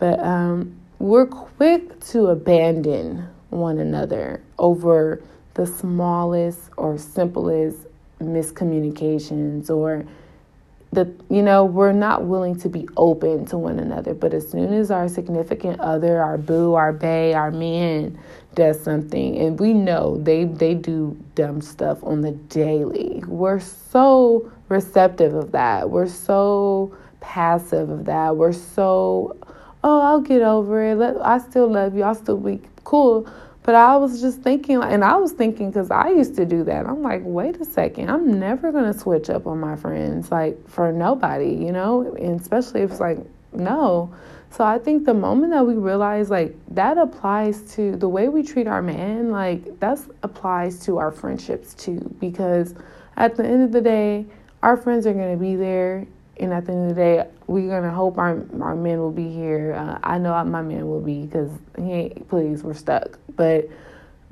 But 0.00 0.18
um, 0.18 0.80
we're 0.98 1.26
quick 1.26 2.00
to 2.06 2.26
abandon 2.26 3.28
one 3.50 3.78
another 3.78 4.42
over 4.58 5.22
the 5.54 5.64
smallest 5.64 6.70
or 6.76 6.98
simplest 6.98 7.78
miscommunications 8.20 9.70
or 9.70 10.04
the 10.94 11.12
you 11.28 11.42
know 11.42 11.64
we're 11.64 11.92
not 11.92 12.24
willing 12.24 12.56
to 12.56 12.68
be 12.68 12.88
open 12.96 13.44
to 13.44 13.58
one 13.58 13.78
another 13.78 14.14
but 14.14 14.32
as 14.32 14.48
soon 14.50 14.72
as 14.72 14.90
our 14.90 15.08
significant 15.08 15.78
other 15.80 16.22
our 16.22 16.38
boo 16.38 16.74
our 16.74 16.92
bae 16.92 17.32
our 17.32 17.50
man 17.50 18.18
does 18.54 18.82
something 18.82 19.36
and 19.38 19.58
we 19.58 19.72
know 19.72 20.16
they 20.18 20.44
they 20.44 20.74
do 20.74 21.16
dumb 21.34 21.60
stuff 21.60 22.02
on 22.04 22.20
the 22.20 22.32
daily 22.32 23.22
we're 23.26 23.60
so 23.60 24.50
receptive 24.68 25.34
of 25.34 25.52
that 25.52 25.90
we're 25.90 26.08
so 26.08 26.96
passive 27.20 27.90
of 27.90 28.04
that 28.04 28.36
we're 28.36 28.52
so 28.52 29.36
oh, 29.84 30.00
I'll 30.00 30.20
get 30.20 30.42
over 30.42 30.82
it. 30.82 30.96
Let, 30.96 31.16
I 31.24 31.38
still 31.38 31.70
love 31.70 31.94
you. 31.94 32.02
I'll 32.02 32.14
still 32.14 32.38
be 32.38 32.60
cool. 32.82 33.28
But 33.64 33.74
I 33.74 33.96
was 33.96 34.20
just 34.20 34.42
thinking, 34.42 34.82
and 34.82 35.02
I 35.02 35.16
was 35.16 35.32
thinking 35.32 35.70
because 35.70 35.90
I 35.90 36.10
used 36.10 36.36
to 36.36 36.44
do 36.44 36.64
that. 36.64 36.86
I'm 36.86 37.02
like, 37.02 37.22
wait 37.24 37.56
a 37.62 37.64
second, 37.64 38.10
I'm 38.10 38.38
never 38.38 38.70
going 38.70 38.92
to 38.92 38.98
switch 38.98 39.30
up 39.30 39.46
on 39.46 39.58
my 39.58 39.74
friends, 39.74 40.30
like 40.30 40.68
for 40.68 40.92
nobody, 40.92 41.54
you 41.54 41.72
know? 41.72 42.14
And 42.20 42.38
especially 42.38 42.82
if 42.82 42.90
it's 42.90 43.00
like, 43.00 43.18
no. 43.54 44.14
So 44.50 44.64
I 44.64 44.78
think 44.78 45.06
the 45.06 45.14
moment 45.14 45.52
that 45.52 45.66
we 45.66 45.74
realize 45.74 46.28
like 46.28 46.54
that 46.72 46.98
applies 46.98 47.62
to 47.74 47.96
the 47.96 48.08
way 48.08 48.28
we 48.28 48.42
treat 48.42 48.66
our 48.66 48.82
man, 48.82 49.30
like 49.30 49.80
that 49.80 49.98
applies 50.22 50.78
to 50.84 50.98
our 50.98 51.10
friendships 51.10 51.72
too. 51.72 52.14
Because 52.20 52.74
at 53.16 53.34
the 53.34 53.44
end 53.44 53.62
of 53.62 53.72
the 53.72 53.80
day, 53.80 54.26
our 54.62 54.76
friends 54.76 55.06
are 55.06 55.14
going 55.14 55.32
to 55.32 55.42
be 55.42 55.56
there 55.56 56.06
and 56.38 56.52
at 56.52 56.66
the 56.66 56.72
end 56.72 56.90
of 56.90 56.96
the 56.96 57.00
day, 57.00 57.26
we're 57.46 57.68
gonna 57.68 57.92
hope 57.92 58.18
our 58.18 58.44
our 58.60 58.74
men 58.74 58.98
will 58.98 59.12
be 59.12 59.28
here. 59.28 59.74
Uh, 59.74 59.98
I 60.02 60.18
know 60.18 60.32
my 60.44 60.62
man 60.62 60.88
will 60.88 61.00
be 61.00 61.22
because 61.22 61.50
he 61.78 61.92
ain't. 61.92 62.28
Please, 62.28 62.62
we're 62.62 62.74
stuck. 62.74 63.18
But 63.36 63.68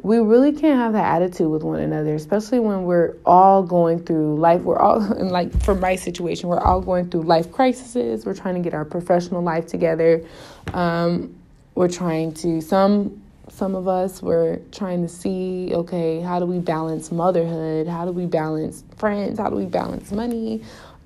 we 0.02 0.18
really 0.18 0.52
can't 0.52 0.78
have 0.78 0.94
that 0.94 1.14
attitude 1.14 1.48
with 1.48 1.62
one 1.62 1.78
another, 1.78 2.14
especially 2.14 2.58
when 2.58 2.82
we're 2.82 3.16
all 3.24 3.62
going 3.62 4.04
through 4.04 4.36
life. 4.36 4.62
We're 4.62 4.78
all, 4.78 5.00
and 5.00 5.30
like 5.30 5.62
for 5.62 5.74
my 5.74 5.94
situation, 5.94 6.48
we're 6.48 6.60
all 6.60 6.80
going 6.80 7.10
through 7.10 7.22
life 7.22 7.52
crises. 7.52 8.26
We're 8.26 8.34
trying 8.34 8.56
to 8.56 8.60
get 8.60 8.74
our 8.74 8.84
professional 8.84 9.42
life 9.42 9.66
together. 9.66 10.26
Um, 10.74 11.36
we're 11.74 11.88
trying 11.88 12.34
to 12.34 12.60
some 12.60 13.22
some 13.48 13.74
of 13.74 13.86
us 13.86 14.22
we're 14.22 14.56
trying 14.70 15.02
to 15.02 15.08
see 15.08 15.70
okay 15.74 16.20
how 16.20 16.38
do 16.38 16.46
we 16.46 16.58
balance 16.58 17.10
motherhood 17.10 17.86
how 17.86 18.04
do 18.04 18.12
we 18.12 18.24
balance 18.24 18.84
friends 18.96 19.38
how 19.38 19.50
do 19.50 19.56
we 19.56 19.66
balance 19.66 20.10
money 20.12 20.62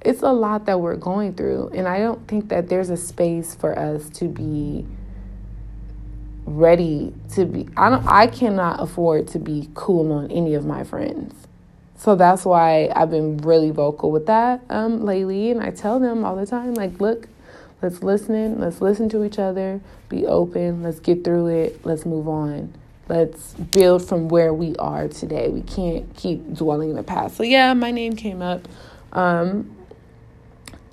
it's 0.06 0.22
a 0.22 0.32
lot 0.32 0.66
that 0.66 0.80
we're 0.80 0.96
going 0.96 1.34
through 1.34 1.70
and 1.74 1.88
i 1.88 1.98
don't 1.98 2.26
think 2.28 2.48
that 2.48 2.68
there's 2.68 2.90
a 2.90 2.96
space 2.96 3.54
for 3.54 3.76
us 3.78 4.08
to 4.08 4.26
be 4.26 4.86
ready 6.44 7.12
to 7.32 7.44
be 7.44 7.68
i 7.76 7.90
don't 7.90 8.06
i 8.06 8.26
cannot 8.26 8.80
afford 8.80 9.26
to 9.26 9.38
be 9.38 9.68
cool 9.74 10.12
on 10.12 10.30
any 10.30 10.54
of 10.54 10.64
my 10.64 10.84
friends. 10.84 11.34
So 11.98 12.14
that's 12.14 12.44
why 12.44 12.90
i've 12.94 13.10
been 13.10 13.38
really 13.38 13.70
vocal 13.70 14.12
with 14.12 14.26
that 14.26 14.62
um 14.70 15.04
lately 15.04 15.50
and 15.50 15.60
i 15.62 15.70
tell 15.70 15.98
them 15.98 16.24
all 16.24 16.36
the 16.36 16.46
time 16.46 16.74
like 16.74 17.00
look 17.00 17.26
let's 17.82 18.02
listen 18.02 18.60
let's 18.60 18.80
listen 18.80 19.08
to 19.08 19.24
each 19.24 19.38
other 19.38 19.80
be 20.08 20.24
open 20.26 20.82
let's 20.82 21.00
get 21.00 21.24
through 21.24 21.48
it 21.48 21.84
let's 21.84 22.06
move 22.06 22.28
on. 22.28 22.72
Let's 23.08 23.54
build 23.54 24.04
from 24.04 24.26
where 24.26 24.52
we 24.52 24.74
are 24.80 25.06
today. 25.06 25.48
We 25.48 25.62
can't 25.62 26.12
keep 26.16 26.54
dwelling 26.54 26.90
in 26.90 26.96
the 26.96 27.04
past. 27.04 27.36
So 27.36 27.44
yeah 27.44 27.72
my 27.72 27.90
name 27.90 28.14
came 28.16 28.42
up 28.42 28.66
um, 29.12 29.75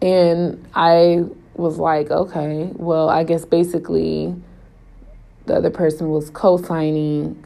and 0.04 0.68
I 0.76 1.24
was 1.56 1.78
like, 1.78 2.12
okay, 2.12 2.70
well, 2.74 3.08
I 3.08 3.24
guess 3.24 3.46
basically 3.46 4.36
the 5.46 5.56
other 5.56 5.70
person 5.70 6.10
was 6.10 6.30
co 6.30 6.58
signing. 6.58 7.42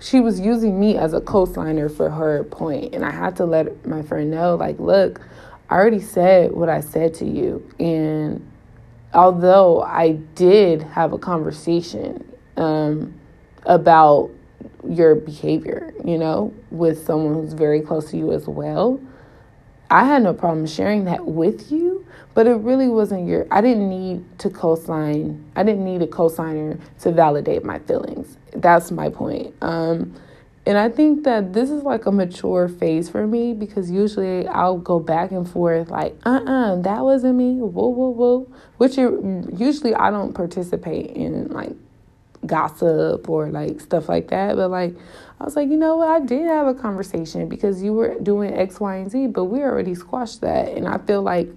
She 0.00 0.20
was 0.20 0.40
using 0.40 0.80
me 0.80 0.96
as 0.96 1.12
a 1.12 1.20
co 1.20 1.44
signer 1.44 1.90
for 1.90 2.08
her 2.08 2.44
point, 2.44 2.94
and 2.94 3.04
I 3.04 3.10
had 3.10 3.36
to 3.36 3.44
let 3.44 3.86
my 3.86 4.00
friend 4.00 4.30
know, 4.30 4.54
like, 4.54 4.80
look, 4.80 5.20
I 5.68 5.74
already 5.74 6.00
said 6.00 6.52
what 6.52 6.70
I 6.70 6.80
said 6.80 7.12
to 7.16 7.26
you. 7.26 7.70
And 7.78 8.50
although 9.12 9.82
I 9.82 10.12
did 10.34 10.80
have 10.82 11.12
a 11.12 11.18
conversation 11.18 12.26
um, 12.56 13.12
about 13.66 14.30
your 14.88 15.14
behavior, 15.14 15.92
you 16.06 16.16
know, 16.16 16.54
with 16.70 17.04
someone 17.04 17.34
who's 17.34 17.52
very 17.52 17.82
close 17.82 18.10
to 18.12 18.16
you 18.16 18.32
as 18.32 18.48
well, 18.48 18.98
I 19.90 20.04
had 20.04 20.22
no 20.22 20.32
problem 20.32 20.66
sharing 20.66 21.04
that 21.06 21.26
with 21.26 21.72
you, 21.72 22.06
but 22.34 22.46
it 22.46 22.54
really 22.54 22.88
wasn't 22.88 23.26
your. 23.26 23.46
I 23.50 23.60
didn't 23.60 23.88
need 23.88 24.38
to 24.38 24.48
co-sign. 24.48 25.44
I 25.56 25.64
didn't 25.64 25.84
need 25.84 26.00
a 26.02 26.06
co-signer 26.06 26.78
to 27.00 27.12
validate 27.12 27.64
my 27.64 27.80
feelings. 27.80 28.36
That's 28.54 28.92
my 28.92 29.08
point. 29.08 29.52
Um, 29.62 30.14
and 30.66 30.78
I 30.78 30.88
think 30.90 31.24
that 31.24 31.52
this 31.54 31.70
is 31.70 31.82
like 31.82 32.06
a 32.06 32.12
mature 32.12 32.68
phase 32.68 33.08
for 33.08 33.26
me 33.26 33.54
because 33.54 33.90
usually 33.90 34.46
I'll 34.46 34.78
go 34.78 35.00
back 35.00 35.32
and 35.32 35.48
forth 35.48 35.90
like, 35.90 36.16
uh 36.24 36.40
uh-uh, 36.46 36.74
uh 36.74 36.82
that 36.82 37.00
wasn't 37.02 37.36
me, 37.36 37.54
whoa, 37.56 37.88
whoa, 37.88 38.10
whoa. 38.10 38.52
Which 38.76 38.96
usually 38.96 39.94
I 39.94 40.10
don't 40.10 40.34
participate 40.34 41.16
in 41.16 41.48
like 41.48 41.74
gossip 42.46 43.28
or 43.28 43.48
like 43.48 43.80
stuff 43.80 44.08
like 44.08 44.28
that. 44.28 44.56
But 44.56 44.70
like, 44.70 44.96
I 45.40 45.44
was 45.44 45.56
like, 45.56 45.68
you 45.68 45.76
know 45.76 45.96
what? 45.96 46.08
I 46.08 46.20
did 46.20 46.46
have 46.48 46.66
a 46.66 46.74
conversation 46.74 47.48
because 47.48 47.82
you 47.82 47.92
were 47.92 48.18
doing 48.20 48.52
X, 48.54 48.80
Y, 48.80 48.96
and 48.96 49.10
Z, 49.10 49.28
but 49.28 49.44
we 49.44 49.60
already 49.60 49.94
squashed 49.94 50.40
that. 50.42 50.68
And 50.68 50.86
I 50.86 50.98
feel 50.98 51.22
like 51.22 51.48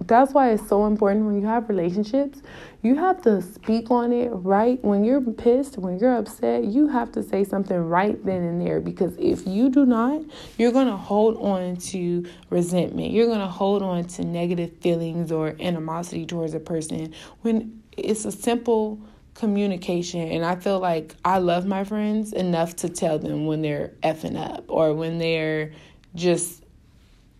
that's 0.00 0.32
why 0.32 0.50
it's 0.50 0.68
so 0.68 0.86
important 0.86 1.24
when 1.24 1.40
you 1.40 1.46
have 1.46 1.68
relationships. 1.68 2.42
You 2.82 2.96
have 2.96 3.22
to 3.22 3.40
speak 3.40 3.90
on 3.90 4.12
it 4.12 4.28
right 4.28 4.82
when 4.84 5.04
you're 5.04 5.20
pissed, 5.20 5.78
when 5.78 5.98
you're 5.98 6.16
upset. 6.16 6.64
You 6.64 6.88
have 6.88 7.12
to 7.12 7.22
say 7.22 7.44
something 7.44 7.76
right 7.76 8.22
then 8.24 8.42
and 8.42 8.60
there 8.60 8.80
because 8.80 9.16
if 9.18 9.46
you 9.46 9.70
do 9.70 9.86
not, 9.86 10.20
you're 10.58 10.72
going 10.72 10.88
to 10.88 10.96
hold 10.96 11.36
on 11.38 11.76
to 11.76 12.26
resentment. 12.50 13.12
You're 13.12 13.26
going 13.26 13.38
to 13.38 13.46
hold 13.46 13.82
on 13.82 14.04
to 14.04 14.24
negative 14.24 14.72
feelings 14.80 15.32
or 15.32 15.56
animosity 15.60 16.26
towards 16.26 16.52
a 16.52 16.60
person 16.60 17.14
when 17.40 17.82
it's 17.96 18.24
a 18.24 18.32
simple 18.32 19.00
communication 19.34 20.20
and 20.20 20.44
I 20.44 20.56
feel 20.56 20.78
like 20.80 21.14
I 21.24 21.38
love 21.38 21.66
my 21.66 21.84
friends 21.84 22.32
enough 22.32 22.76
to 22.76 22.88
tell 22.88 23.18
them 23.18 23.46
when 23.46 23.62
they're 23.62 23.92
effing 24.02 24.36
up 24.36 24.64
or 24.68 24.94
when 24.94 25.18
they're 25.18 25.72
just 26.14 26.62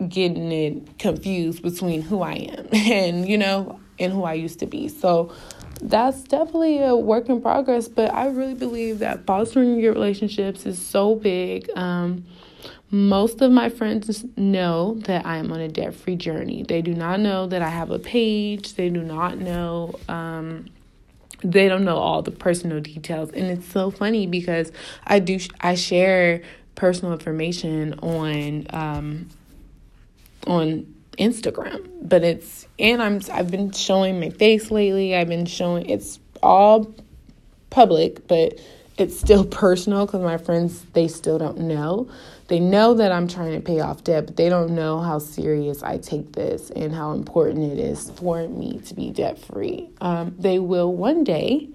getting 0.08 0.50
it 0.52 0.98
confused 0.98 1.62
between 1.62 2.02
who 2.02 2.20
I 2.22 2.32
am 2.32 2.68
and 2.72 3.28
you 3.28 3.38
know 3.38 3.78
and 3.98 4.12
who 4.12 4.24
I 4.24 4.34
used 4.34 4.58
to 4.60 4.66
be. 4.66 4.88
So 4.88 5.32
that's 5.80 6.22
definitely 6.22 6.82
a 6.82 6.96
work 6.96 7.28
in 7.28 7.40
progress, 7.40 7.88
but 7.88 8.12
I 8.12 8.26
really 8.28 8.54
believe 8.54 8.98
that 9.00 9.26
fostering 9.26 9.78
your 9.78 9.92
relationships 9.92 10.66
is 10.66 10.78
so 10.84 11.14
big. 11.14 11.68
Um, 11.76 12.24
Most 12.90 13.40
of 13.42 13.50
my 13.50 13.68
friends 13.70 14.24
know 14.36 14.94
that 15.06 15.26
I 15.26 15.38
am 15.38 15.52
on 15.52 15.60
a 15.60 15.68
debt 15.68 15.94
free 15.94 16.16
journey. 16.16 16.62
They 16.66 16.80
do 16.80 16.94
not 16.94 17.20
know 17.20 17.46
that 17.48 17.60
I 17.60 17.68
have 17.68 17.90
a 17.90 17.98
page. 17.98 18.74
They 18.74 18.88
do 18.88 19.02
not 19.02 19.38
know, 19.38 19.94
um, 20.08 20.66
they 21.42 21.68
don't 21.68 21.84
know 21.84 21.96
all 21.96 22.22
the 22.22 22.30
personal 22.30 22.80
details. 22.80 23.30
And 23.30 23.46
it's 23.46 23.66
so 23.66 23.90
funny 23.90 24.26
because 24.26 24.72
I 25.06 25.18
do, 25.18 25.38
I 25.60 25.74
share 25.74 26.42
personal 26.74 27.12
information 27.12 27.94
on, 28.00 28.66
um, 28.70 29.28
on 30.46 30.94
Instagram, 31.18 31.88
but 32.02 32.24
it's, 32.24 32.66
and 32.78 33.02
I'm, 33.02 33.20
I've 33.32 33.50
been 33.50 33.72
showing 33.72 34.20
my 34.20 34.30
face 34.30 34.70
lately. 34.70 35.14
I've 35.14 35.28
been 35.28 35.46
showing, 35.46 35.88
it's 35.88 36.18
all 36.42 36.92
public, 37.70 38.26
but 38.26 38.58
it's 38.98 39.18
still 39.18 39.44
personal 39.62 40.06
because 40.06 40.22
my 40.22 40.38
friends, 40.38 40.84
they 40.92 41.08
still 41.08 41.38
don't 41.38 41.58
know. 41.58 42.08
They 42.48 42.60
know 42.60 42.94
that 42.94 43.10
I'm 43.10 43.26
trying 43.26 43.52
to 43.54 43.60
pay 43.60 43.80
off 43.80 44.04
debt, 44.04 44.26
but 44.26 44.36
they 44.36 44.48
don't 44.48 44.74
know 44.74 45.00
how 45.00 45.18
serious 45.18 45.82
I 45.82 45.98
take 45.98 46.32
this 46.32 46.70
and 46.70 46.94
how 46.94 47.12
important 47.12 47.72
it 47.72 47.78
is 47.78 48.10
for 48.10 48.46
me 48.48 48.80
to 48.86 48.94
be 48.94 49.10
debt 49.10 49.38
free. 49.38 49.88
Um, 50.00 50.34
they 50.38 50.58
will 50.58 50.92
one 50.94 51.24
day 51.24 51.68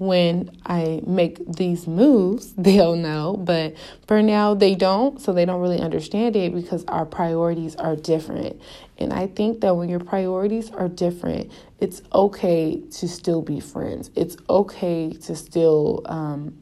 when 0.00 0.50
I 0.64 1.02
make 1.06 1.56
these 1.56 1.86
moves, 1.86 2.52
they'll 2.58 2.96
know. 2.96 3.36
But 3.36 3.74
for 4.06 4.22
now, 4.22 4.54
they 4.54 4.74
don't. 4.74 5.20
So 5.20 5.32
they 5.32 5.44
don't 5.44 5.60
really 5.60 5.80
understand 5.80 6.36
it 6.36 6.54
because 6.54 6.84
our 6.88 7.04
priorities 7.04 7.76
are 7.76 7.96
different. 7.96 8.60
And 8.98 9.12
I 9.12 9.26
think 9.26 9.60
that 9.60 9.76
when 9.76 9.88
your 9.88 10.00
priorities 10.00 10.70
are 10.70 10.88
different, 10.88 11.52
it's 11.80 12.02
okay 12.12 12.80
to 12.92 13.08
still 13.08 13.42
be 13.42 13.60
friends. 13.60 14.10
It's 14.16 14.36
okay 14.48 15.12
to 15.12 15.36
still 15.36 16.02
um, 16.06 16.58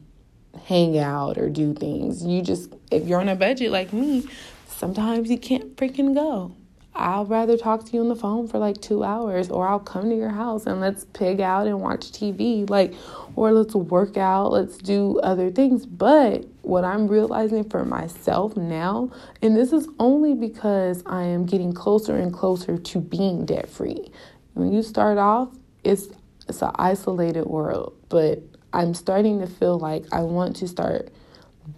hang 0.69 0.99
out 0.99 1.39
or 1.39 1.49
do 1.49 1.73
things. 1.73 2.23
You 2.23 2.43
just, 2.43 2.75
if 2.91 3.07
you're 3.07 3.19
on 3.19 3.27
a 3.27 3.35
budget 3.35 3.71
like 3.71 3.91
me, 3.91 4.27
sometimes 4.67 5.31
you 5.31 5.39
can't 5.39 5.75
freaking 5.75 6.13
go. 6.13 6.55
I'll 6.93 7.25
rather 7.25 7.57
talk 7.57 7.85
to 7.85 7.93
you 7.93 8.01
on 8.01 8.09
the 8.09 8.15
phone 8.15 8.47
for 8.47 8.59
like 8.59 8.79
two 8.79 9.03
hours, 9.03 9.49
or 9.49 9.67
I'll 9.67 9.79
come 9.79 10.09
to 10.09 10.15
your 10.15 10.29
house 10.29 10.67
and 10.67 10.79
let's 10.79 11.05
pig 11.05 11.41
out 11.41 11.65
and 11.65 11.81
watch 11.81 12.11
TV, 12.11 12.69
like, 12.69 12.93
or 13.35 13.51
let's 13.51 13.73
work 13.73 14.15
out, 14.15 14.51
let's 14.51 14.77
do 14.77 15.17
other 15.21 15.49
things. 15.49 15.87
But 15.87 16.45
what 16.61 16.83
I'm 16.83 17.07
realizing 17.07 17.67
for 17.67 17.83
myself 17.83 18.55
now, 18.55 19.11
and 19.41 19.55
this 19.55 19.73
is 19.73 19.87
only 19.97 20.35
because 20.35 21.01
I 21.07 21.23
am 21.23 21.47
getting 21.47 21.73
closer 21.73 22.15
and 22.15 22.31
closer 22.31 22.77
to 22.77 22.99
being 22.99 23.45
debt 23.45 23.69
free. 23.69 24.11
When 24.53 24.71
you 24.71 24.83
start 24.83 25.17
off, 25.17 25.49
it's 25.83 26.09
it's 26.47 26.61
an 26.63 26.71
isolated 26.75 27.45
world, 27.45 27.95
but 28.09 28.41
I'm 28.73 28.93
starting 28.93 29.39
to 29.39 29.47
feel 29.47 29.77
like 29.77 30.05
I 30.11 30.21
want 30.21 30.55
to 30.57 30.67
start 30.67 31.11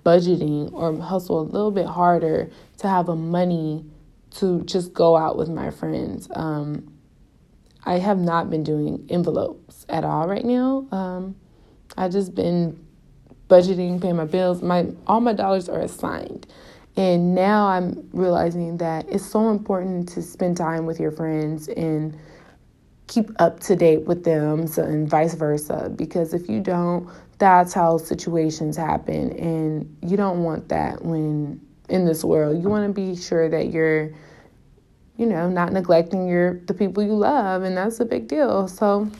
budgeting 0.05 0.71
or 0.73 0.97
hustle 0.99 1.39
a 1.39 1.43
little 1.43 1.71
bit 1.71 1.85
harder 1.85 2.49
to 2.77 2.87
have 2.87 3.09
a 3.09 3.15
money 3.15 3.85
to 4.31 4.61
just 4.63 4.93
go 4.93 5.17
out 5.17 5.37
with 5.37 5.49
my 5.49 5.69
friends. 5.69 6.29
Um, 6.33 6.93
I 7.83 7.97
have 7.99 8.19
not 8.19 8.49
been 8.49 8.63
doing 8.63 9.05
envelopes 9.09 9.85
at 9.89 10.03
all 10.03 10.27
right 10.27 10.45
now. 10.45 10.87
Um, 10.91 11.35
I 11.97 12.07
just 12.07 12.35
been 12.35 12.85
budgeting, 13.49 14.01
paying 14.01 14.15
my 14.15 14.25
bills. 14.25 14.61
My 14.61 14.87
all 15.07 15.19
my 15.19 15.33
dollars 15.33 15.67
are 15.67 15.81
assigned. 15.81 16.47
And 16.97 17.33
now 17.33 17.67
I'm 17.67 18.09
realizing 18.11 18.77
that 18.77 19.09
it's 19.09 19.25
so 19.25 19.49
important 19.49 20.09
to 20.09 20.21
spend 20.21 20.57
time 20.57 20.85
with 20.85 20.99
your 20.99 21.11
friends 21.11 21.67
and 21.69 22.17
keep 23.07 23.29
up 23.39 23.59
to 23.59 23.75
date 23.75 24.05
with 24.05 24.23
them 24.23 24.67
so, 24.67 24.83
and 24.83 25.09
vice 25.09 25.33
versa 25.33 25.91
because 25.95 26.33
if 26.33 26.47
you 26.47 26.59
don't 26.59 27.09
that's 27.39 27.73
how 27.73 27.97
situations 27.97 28.77
happen 28.77 29.31
and 29.31 29.97
you 30.07 30.15
don't 30.15 30.43
want 30.43 30.69
that 30.69 31.03
when 31.03 31.59
in 31.91 32.05
this 32.05 32.23
world. 32.23 32.61
You 32.61 32.69
want 32.69 32.87
to 32.87 32.93
be 32.93 33.15
sure 33.15 33.49
that 33.49 33.71
you're 33.71 34.11
you 35.17 35.25
know 35.27 35.49
not 35.49 35.73
neglecting 35.73 36.27
your 36.27 36.59
the 36.61 36.73
people 36.73 37.03
you 37.03 37.13
love 37.13 37.63
and 37.63 37.77
that's 37.77 37.99
a 37.99 38.05
big 38.05 38.27
deal. 38.27 38.67
So 38.67 39.11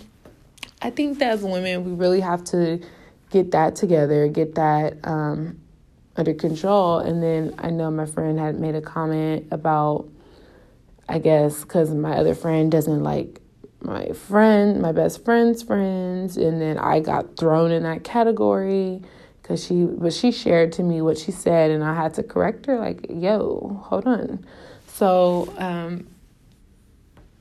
i 0.81 0.89
think 0.89 1.19
that 1.19 1.31
as 1.31 1.43
women 1.43 1.83
we 1.83 1.91
really 1.91 2.22
have 2.22 2.44
to 2.44 2.81
get 3.29 3.51
that 3.51 3.75
together 3.75 4.27
get 4.27 4.55
that 4.55 4.98
um, 5.03 5.59
under 6.15 6.33
control. 6.33 7.00
And 7.00 7.22
then 7.22 7.53
i 7.59 7.70
know 7.70 7.91
my 7.91 8.05
friend 8.05 8.39
had 8.39 8.59
made 8.59 8.75
a 8.75 8.81
comment 8.81 9.48
about 9.51 10.07
i 11.09 11.20
guess 11.20 11.61
because 11.63 11.91
my 11.91 12.15
other 12.15 12.33
friend 12.33 12.72
doesn't 12.72 13.03
like 13.03 13.40
my 13.81 14.09
friend, 14.09 14.81
my 14.81 14.91
best 14.91 15.25
friend's 15.25 15.63
friends, 15.63 16.37
and 16.37 16.61
then 16.61 16.77
I 16.77 17.00
got 17.00 17.37
thrown 17.37 17.72
in 17.72 17.83
that 17.83 18.03
category 18.03 19.01
because 19.41 19.65
she, 19.65 19.83
but 19.85 20.13
she 20.13 20.31
shared 20.31 20.72
to 20.74 20.83
me 20.83 21.01
what 21.01 21.17
she 21.17 21.31
said, 21.31 21.72
and 21.72 21.83
I 21.83 21.96
had 21.96 22.13
to 22.15 22.24
correct 22.24 22.67
her, 22.67 22.77
like, 22.77 23.07
yo, 23.09 23.81
hold 23.83 24.05
on. 24.05 24.46
So, 24.87 25.53
um, 25.57 26.07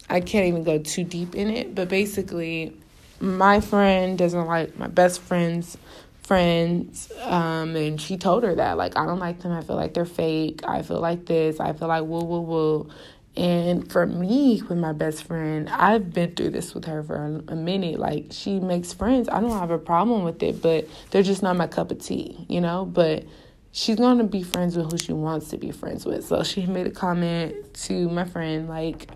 I 0.09 0.21
can't 0.21 0.47
even 0.47 0.65
go 0.65 0.79
too 0.79 1.05
deep 1.05 1.35
in 1.35 1.51
it, 1.51 1.75
but 1.75 1.89
basically, 1.89 2.77
my 3.21 3.61
friend 3.61 4.17
doesn't 4.17 4.47
like 4.47 4.79
my 4.79 4.89
best 4.89 5.21
friend's 5.21 5.77
friends, 6.23 7.13
um, 7.23 7.77
and 7.77 8.01
she 8.01 8.17
told 8.17 8.45
her 8.45 8.55
that, 8.55 8.77
like, 8.77 8.97
I 8.97 9.05
don't 9.05 9.19
like 9.19 9.41
them. 9.41 9.53
I 9.53 9.63
feel 9.63 9.77
like 9.77 9.95
they're 9.95 10.05
fake. 10.05 10.61
I 10.65 10.83
feel 10.83 11.01
like 11.01 11.27
this. 11.27 11.61
I 11.61 11.73
feel 11.73 11.89
like 11.89 12.05
woo, 12.05 12.25
woo, 12.25 12.41
woo. 12.41 12.91
And 13.37 13.91
for 13.91 14.07
me, 14.07 14.61
with 14.69 14.79
my 14.79 14.93
best 14.93 15.25
friend, 15.25 15.69
I've 15.69 16.13
been 16.13 16.35
through 16.35 16.51
this 16.51 16.75
with 16.75 16.85
her 16.87 17.03
for 17.03 17.43
a, 17.47 17.57
minute. 17.57 17.99
Like, 17.99 18.27
she 18.31 18.59
makes 18.59 18.93
friends. 18.93 19.29
I 19.29 19.41
don't 19.41 19.59
have 19.59 19.71
a 19.71 19.79
problem 19.79 20.25
with 20.25 20.43
it, 20.43 20.61
but 20.61 20.89
they're 21.11 21.23
just 21.23 21.43
not 21.43 21.57
my 21.57 21.69
cup 21.69 21.93
of 21.93 22.05
tea, 22.05 22.45
you 22.49 22.61
know? 22.61 22.85
But 22.85 23.25
she's 23.71 23.97
going 23.97 24.19
to 24.19 24.25
be 24.25 24.43
friends 24.43 24.77
with 24.77 24.91
who 24.91 24.99
she 24.99 25.13
wants 25.13 25.49
to 25.51 25.59
be 25.59 25.71
friends 25.71 26.05
with. 26.05 26.27
So 26.27 26.43
she 26.43 26.67
made 26.67 26.89
a 26.89 26.91
comment 26.91 27.73
to 27.85 28.09
my 28.09 28.25
friend, 28.25 28.69
like, 28.69 29.09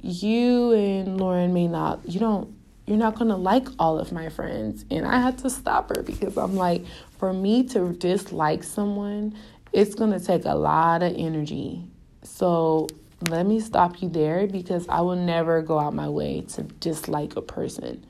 you 0.00 0.72
and 0.72 1.20
Lauren 1.20 1.52
may 1.52 1.66
not, 1.66 2.08
you 2.08 2.20
don't, 2.20 2.54
you're 2.86 2.98
not 2.98 3.16
going 3.16 3.28
to 3.28 3.36
like 3.36 3.68
all 3.80 3.98
of 3.98 4.12
my 4.12 4.28
friends. 4.28 4.84
And 4.90 5.06
I 5.06 5.20
had 5.20 5.38
to 5.38 5.50
stop 5.50 5.94
her 5.94 6.02
because 6.02 6.36
I'm 6.36 6.56
like, 6.56 6.84
for 7.18 7.32
me 7.32 7.64
to 7.68 7.92
dislike 7.92 8.62
someone, 8.62 9.36
it's 9.72 9.94
going 9.94 10.12
to 10.12 10.20
take 10.20 10.44
a 10.44 10.54
lot 10.54 11.02
of 11.02 11.14
energy 11.16 11.88
so 12.22 12.88
let 13.28 13.46
me 13.46 13.60
stop 13.60 14.02
you 14.02 14.08
there 14.08 14.46
because 14.46 14.86
I 14.88 15.00
will 15.00 15.16
never 15.16 15.62
go 15.62 15.78
out 15.78 15.94
my 15.94 16.08
way 16.08 16.42
to 16.52 16.62
dislike 16.62 17.36
a 17.36 17.42
person. 17.42 18.04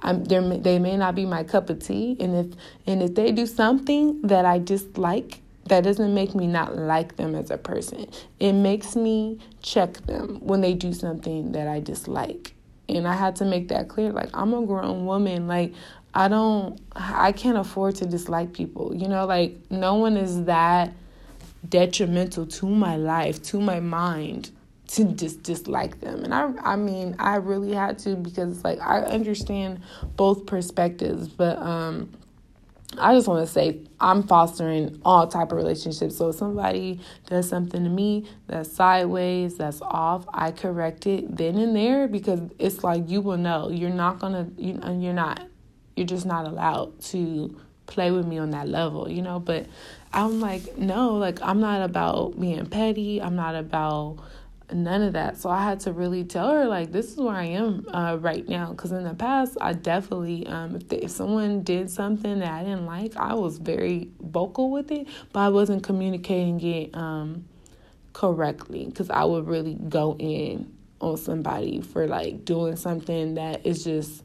I'm 0.00 0.24
they 0.24 0.78
may 0.78 0.96
not 0.96 1.14
be 1.14 1.26
my 1.26 1.42
cup 1.42 1.70
of 1.70 1.80
tea 1.80 2.16
and 2.20 2.34
if 2.34 2.58
and 2.86 3.02
if 3.02 3.14
they 3.14 3.32
do 3.32 3.46
something 3.46 4.22
that 4.22 4.44
I 4.44 4.58
dislike, 4.58 5.40
that 5.64 5.82
doesn't 5.82 6.14
make 6.14 6.34
me 6.34 6.46
not 6.46 6.76
like 6.76 7.16
them 7.16 7.34
as 7.34 7.50
a 7.50 7.58
person. 7.58 8.06
It 8.38 8.52
makes 8.52 8.94
me 8.94 9.38
check 9.60 9.94
them 10.06 10.38
when 10.40 10.60
they 10.60 10.74
do 10.74 10.92
something 10.92 11.52
that 11.52 11.66
I 11.66 11.80
dislike. 11.80 12.54
And 12.88 13.06
I 13.06 13.14
had 13.14 13.36
to 13.36 13.44
make 13.44 13.68
that 13.68 13.88
clear 13.88 14.12
like 14.12 14.30
I'm 14.34 14.54
a 14.54 14.64
grown 14.64 15.04
woman 15.04 15.48
like 15.48 15.74
I 16.14 16.28
don't 16.28 16.80
I 16.94 17.32
can't 17.32 17.58
afford 17.58 17.96
to 17.96 18.06
dislike 18.06 18.52
people. 18.52 18.94
You 18.94 19.08
know 19.08 19.26
like 19.26 19.56
no 19.70 19.96
one 19.96 20.16
is 20.16 20.44
that 20.44 20.92
detrimental 21.66 22.46
to 22.46 22.66
my 22.66 22.96
life, 22.96 23.42
to 23.44 23.60
my 23.60 23.80
mind, 23.80 24.50
to 24.88 25.04
just 25.04 25.42
dislike 25.42 26.00
them. 26.00 26.24
And 26.24 26.34
I 26.34 26.50
I 26.62 26.76
mean, 26.76 27.16
I 27.18 27.36
really 27.36 27.72
had 27.72 27.98
to 28.00 28.16
because 28.16 28.56
it's 28.56 28.64
like 28.64 28.80
I 28.80 29.00
understand 29.00 29.80
both 30.16 30.46
perspectives, 30.46 31.28
but 31.28 31.58
um 31.58 32.10
I 32.96 33.14
just 33.14 33.28
want 33.28 33.46
to 33.46 33.52
say 33.52 33.80
I'm 34.00 34.22
fostering 34.22 34.98
all 35.04 35.26
type 35.26 35.52
of 35.52 35.58
relationships. 35.58 36.16
So 36.16 36.30
if 36.30 36.36
somebody 36.36 37.00
does 37.26 37.46
something 37.46 37.84
to 37.84 37.90
me 37.90 38.24
that's 38.46 38.72
sideways, 38.72 39.56
that's 39.56 39.82
off, 39.82 40.24
I 40.32 40.52
correct 40.52 41.06
it 41.06 41.36
then 41.36 41.58
and 41.58 41.76
there 41.76 42.08
because 42.08 42.40
it's 42.58 42.82
like 42.82 43.08
you 43.10 43.20
will 43.20 43.36
know. 43.36 43.68
You're 43.68 43.90
not 43.90 44.20
gonna 44.20 44.48
you 44.56 44.80
you're 44.98 45.12
not 45.12 45.46
you're 45.96 46.06
just 46.06 46.24
not 46.24 46.46
allowed 46.46 46.98
to 47.02 47.60
play 47.86 48.10
with 48.10 48.26
me 48.26 48.38
on 48.38 48.50
that 48.50 48.68
level, 48.68 49.10
you 49.10 49.20
know. 49.20 49.38
But 49.38 49.66
I'm 50.12 50.40
like, 50.40 50.76
no, 50.78 51.14
like 51.14 51.40
I'm 51.42 51.60
not 51.60 51.82
about 51.82 52.38
being 52.40 52.66
petty. 52.66 53.20
I'm 53.20 53.36
not 53.36 53.54
about 53.54 54.18
none 54.72 55.02
of 55.02 55.12
that. 55.14 55.38
So 55.38 55.50
I 55.50 55.62
had 55.62 55.80
to 55.80 55.92
really 55.92 56.24
tell 56.24 56.50
her 56.50 56.66
like 56.66 56.92
this 56.92 57.12
is 57.12 57.18
where 57.18 57.34
I 57.34 57.44
am 57.44 57.86
uh, 57.92 58.16
right 58.20 58.46
now. 58.48 58.70
Because 58.70 58.92
in 58.92 59.04
the 59.04 59.14
past, 59.14 59.56
I 59.60 59.72
definitely 59.72 60.46
um, 60.46 60.76
if 60.76 60.88
they, 60.88 60.98
if 60.98 61.10
someone 61.10 61.62
did 61.62 61.90
something 61.90 62.40
that 62.40 62.50
I 62.50 62.64
didn't 62.64 62.86
like, 62.86 63.16
I 63.16 63.34
was 63.34 63.58
very 63.58 64.10
vocal 64.20 64.70
with 64.70 64.90
it, 64.90 65.06
but 65.32 65.40
I 65.40 65.48
wasn't 65.48 65.82
communicating 65.82 66.60
it 66.60 66.94
um, 66.94 67.44
correctly. 68.12 68.86
Because 68.86 69.10
I 69.10 69.24
would 69.24 69.46
really 69.46 69.74
go 69.74 70.16
in 70.18 70.72
on 71.00 71.16
somebody 71.16 71.80
for 71.80 72.06
like 72.06 72.44
doing 72.44 72.76
something 72.76 73.34
that 73.34 73.64
is 73.64 73.84
just 73.84 74.24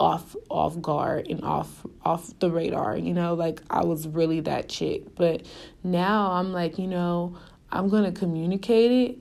off 0.00 0.36
off 0.48 0.80
guard 0.80 1.26
and 1.28 1.42
off 1.42 1.84
off 2.04 2.32
the 2.38 2.50
radar 2.50 2.96
you 2.96 3.12
know? 3.12 3.34
Like 3.34 3.60
i 3.70 3.84
was 3.84 4.06
really 4.06 4.40
that 4.40 4.68
chick. 4.68 5.14
But 5.16 5.44
now 5.82 6.32
i'm 6.32 6.52
like 6.52 6.78
you 6.78 6.86
know 6.86 7.36
i'm 7.70 7.88
gonna 7.88 8.12
communicate 8.12 9.10
it 9.10 9.18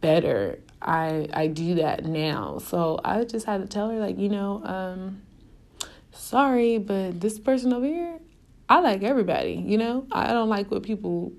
better. 0.00 0.60
I 0.82 1.28
i 1.32 1.46
do 1.46 1.76
that 1.76 2.04
now. 2.04 2.58
So 2.58 3.00
i 3.04 3.24
just 3.24 3.46
had 3.46 3.60
to 3.62 3.66
tell 3.66 3.90
her 3.90 3.98
like 3.98 4.18
you 4.18 4.28
know 4.28 4.62
um 4.64 5.22
sorry 6.12 6.78
but 6.78 7.20
this 7.20 7.40
person 7.40 7.72
over 7.72 7.84
here 7.84 8.18
i 8.68 8.78
like 8.80 9.02
everybody 9.02 9.62
you 9.66 9.78
know? 9.78 10.06
I 10.12 10.32
don't 10.32 10.48
like 10.48 10.70
what 10.70 10.82
people 10.82 11.32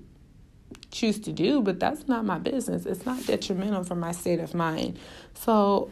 choose 0.90 1.18
to 1.20 1.32
do, 1.32 1.60
but 1.60 1.78
that's 1.78 2.08
not 2.08 2.24
my 2.24 2.38
business. 2.38 2.86
It's 2.86 3.04
not 3.04 3.24
detrimental 3.26 3.84
for 3.84 3.94
my 3.94 4.12
state 4.12 4.40
of 4.40 4.54
mind. 4.54 4.98
So, 5.34 5.90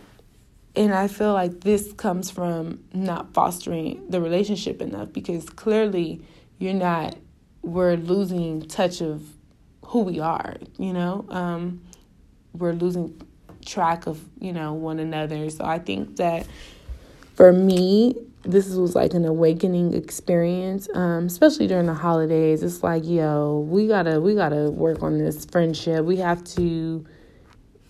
and 0.76 0.92
I 0.92 1.08
feel 1.08 1.32
like 1.32 1.60
this 1.60 1.92
comes 1.92 2.30
from 2.30 2.82
not 2.92 3.32
fostering 3.32 4.04
the 4.08 4.20
relationship 4.20 4.82
enough 4.82 5.12
because 5.12 5.48
clearly 5.48 6.22
you're 6.58 6.74
not, 6.74 7.16
we're 7.62 7.96
losing 7.96 8.62
touch 8.62 9.00
of 9.00 9.22
who 9.86 10.00
we 10.00 10.18
are, 10.18 10.56
you 10.78 10.92
know? 10.92 11.24
Um, 11.28 11.82
we're 12.52 12.72
losing 12.72 13.20
track 13.64 14.06
of, 14.06 14.20
you 14.40 14.52
know, 14.52 14.72
one 14.72 14.98
another. 14.98 15.48
So 15.50 15.64
I 15.64 15.78
think 15.78 16.16
that 16.16 16.46
for 17.34 17.52
me, 17.52 18.16
this 18.42 18.68
was 18.70 18.94
like 18.94 19.14
an 19.14 19.24
awakening 19.24 19.94
experience 19.94 20.86
um, 20.94 21.26
especially 21.26 21.66
during 21.66 21.86
the 21.86 21.94
holidays 21.94 22.62
it's 22.62 22.82
like 22.82 23.02
yo 23.06 23.66
we 23.70 23.88
gotta 23.88 24.20
we 24.20 24.34
gotta 24.34 24.70
work 24.70 25.02
on 25.02 25.16
this 25.16 25.46
friendship 25.46 26.04
we 26.04 26.16
have 26.16 26.44
to 26.44 27.04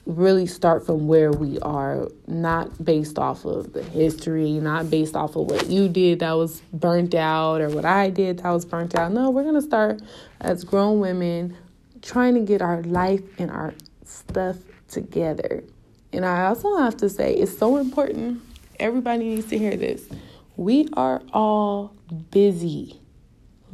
really 0.07 0.47
start 0.47 0.85
from 0.85 1.07
where 1.07 1.33
we 1.33 1.59
are 1.61 2.09
not 2.27 2.85
based 2.85 3.19
off 3.19 3.45
of 3.45 3.73
the 3.73 3.83
history 3.83 4.53
not 4.53 4.91
based 4.91 5.17
off 5.17 5.35
of 5.37 5.47
what 5.47 5.67
you 5.69 5.89
did 5.89 6.19
that 6.19 6.33
was 6.33 6.61
burnt 6.73 7.15
out 7.15 7.61
or 7.61 7.69
what 7.71 7.85
i 7.85 8.11
did 8.11 8.39
that 8.39 8.51
was 8.51 8.65
burnt 8.65 8.95
out 8.95 9.13
no 9.13 9.31
we're 9.31 9.45
gonna 9.45 9.63
start 9.63 10.01
as 10.41 10.63
grown 10.63 11.01
women 11.01 11.57
trying 12.03 12.35
to 12.35 12.41
get 12.41 12.61
our 12.61 12.83
life 12.83 13.23
and 13.39 13.51
our 13.51 13.73
stuff 14.05 14.57
together 14.89 15.65
and 16.13 16.25
i 16.25 16.45
also 16.47 16.77
have 16.77 16.97
to 16.97 17.09
say 17.09 17.35
it's 17.35 17.57
so 17.57 17.79
important 17.79 18.43
everybody 18.79 19.25
needs 19.25 19.47
to 19.47 19.59
hear 19.59 19.77
this 19.77 20.09
we 20.57 20.89
are 20.93 21.21
all 21.33 21.93
busy. 22.31 23.01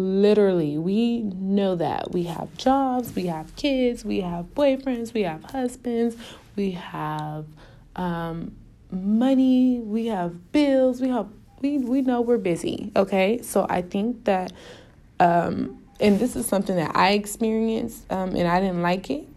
Literally, 0.01 0.79
we 0.79 1.21
know 1.25 1.75
that. 1.75 2.11
We 2.13 2.23
have 2.23 2.57
jobs, 2.57 3.15
we 3.15 3.27
have 3.27 3.55
kids, 3.55 4.03
we 4.03 4.23
have 4.23 4.47
boyfriends, 4.55 5.13
we 5.13 5.25
have 5.25 5.45
husbands, 5.45 6.17
we 6.57 6.71
have 6.71 7.45
um, 7.97 8.57
money, 8.91 9.79
we 9.81 10.07
have 10.07 10.53
bills, 10.53 11.03
we 11.03 11.11
have 11.11 11.29
we 11.61 11.77
we 11.77 12.01
know 12.01 12.23
we're 12.23 12.39
busy. 12.39 12.91
Okay, 12.97 13.43
so 13.43 13.67
I 13.69 13.83
think 13.83 14.25
that, 14.25 14.55
um, 15.19 15.83
and 16.01 16.19
this 16.19 16.35
is 16.35 16.47
something 16.47 16.77
that 16.77 16.97
I 16.97 17.11
experienced, 17.11 18.11
um, 18.11 18.35
and 18.35 18.49
I 18.49 18.59
didn't 18.59 18.81
like 18.81 19.11
it, 19.11 19.29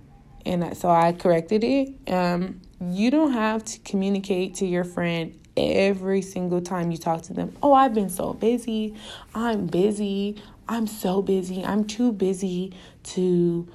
and 0.46 0.78
so 0.78 0.90
I 0.90 1.12
corrected 1.12 1.66
it. 1.66 1.90
Um, 2.10 2.62
you 2.80 3.12
don't 3.12 3.34
have 3.34 3.66
to 3.66 3.80
communicate 3.80 4.56
to 4.56 4.66
your 4.66 4.86
friend 4.86 5.38
every 5.56 6.22
single 6.22 6.62
time 6.62 6.92
you 6.92 6.98
talk 6.98 7.22
to 7.24 7.34
them. 7.34 7.56
Oh, 7.62 7.74
I've 7.74 7.94
been 7.94 8.10
so 8.10 8.34
busy. 8.34 8.96
I'm 9.36 9.68
busy. 9.68 10.42
I'm 10.68 10.88
so 10.88 11.22
busy. 11.22 11.64
I'm 11.64 11.86
too 11.86 12.12
busy 12.12 12.74
to 13.04 13.68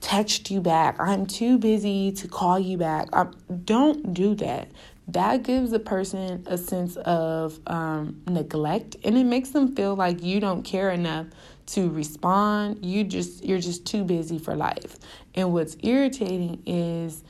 text 0.00 0.50
you 0.50 0.60
back. 0.60 0.96
I'm 1.00 1.26
too 1.26 1.58
busy 1.58 2.12
to 2.12 2.28
call 2.28 2.58
you 2.58 2.76
back. 2.76 3.08
I, 3.12 3.26
don't 3.64 4.14
do 4.14 4.34
that. 4.36 4.70
That 5.08 5.42
gives 5.42 5.72
a 5.72 5.78
person 5.78 6.44
a 6.46 6.58
sense 6.58 6.96
of 6.96 7.58
um, 7.66 8.20
neglect 8.26 8.96
and 9.04 9.16
it 9.16 9.24
makes 9.24 9.50
them 9.50 9.74
feel 9.74 9.96
like 9.96 10.22
you 10.22 10.38
don't 10.38 10.62
care 10.62 10.90
enough 10.90 11.26
to 11.66 11.88
respond. 11.88 12.84
You 12.84 13.04
just 13.04 13.44
you're 13.44 13.58
just 13.58 13.86
too 13.86 14.04
busy 14.04 14.38
for 14.38 14.54
life. 14.54 14.98
And 15.34 15.52
what's 15.52 15.76
irritating 15.82 16.62
is 16.66 17.24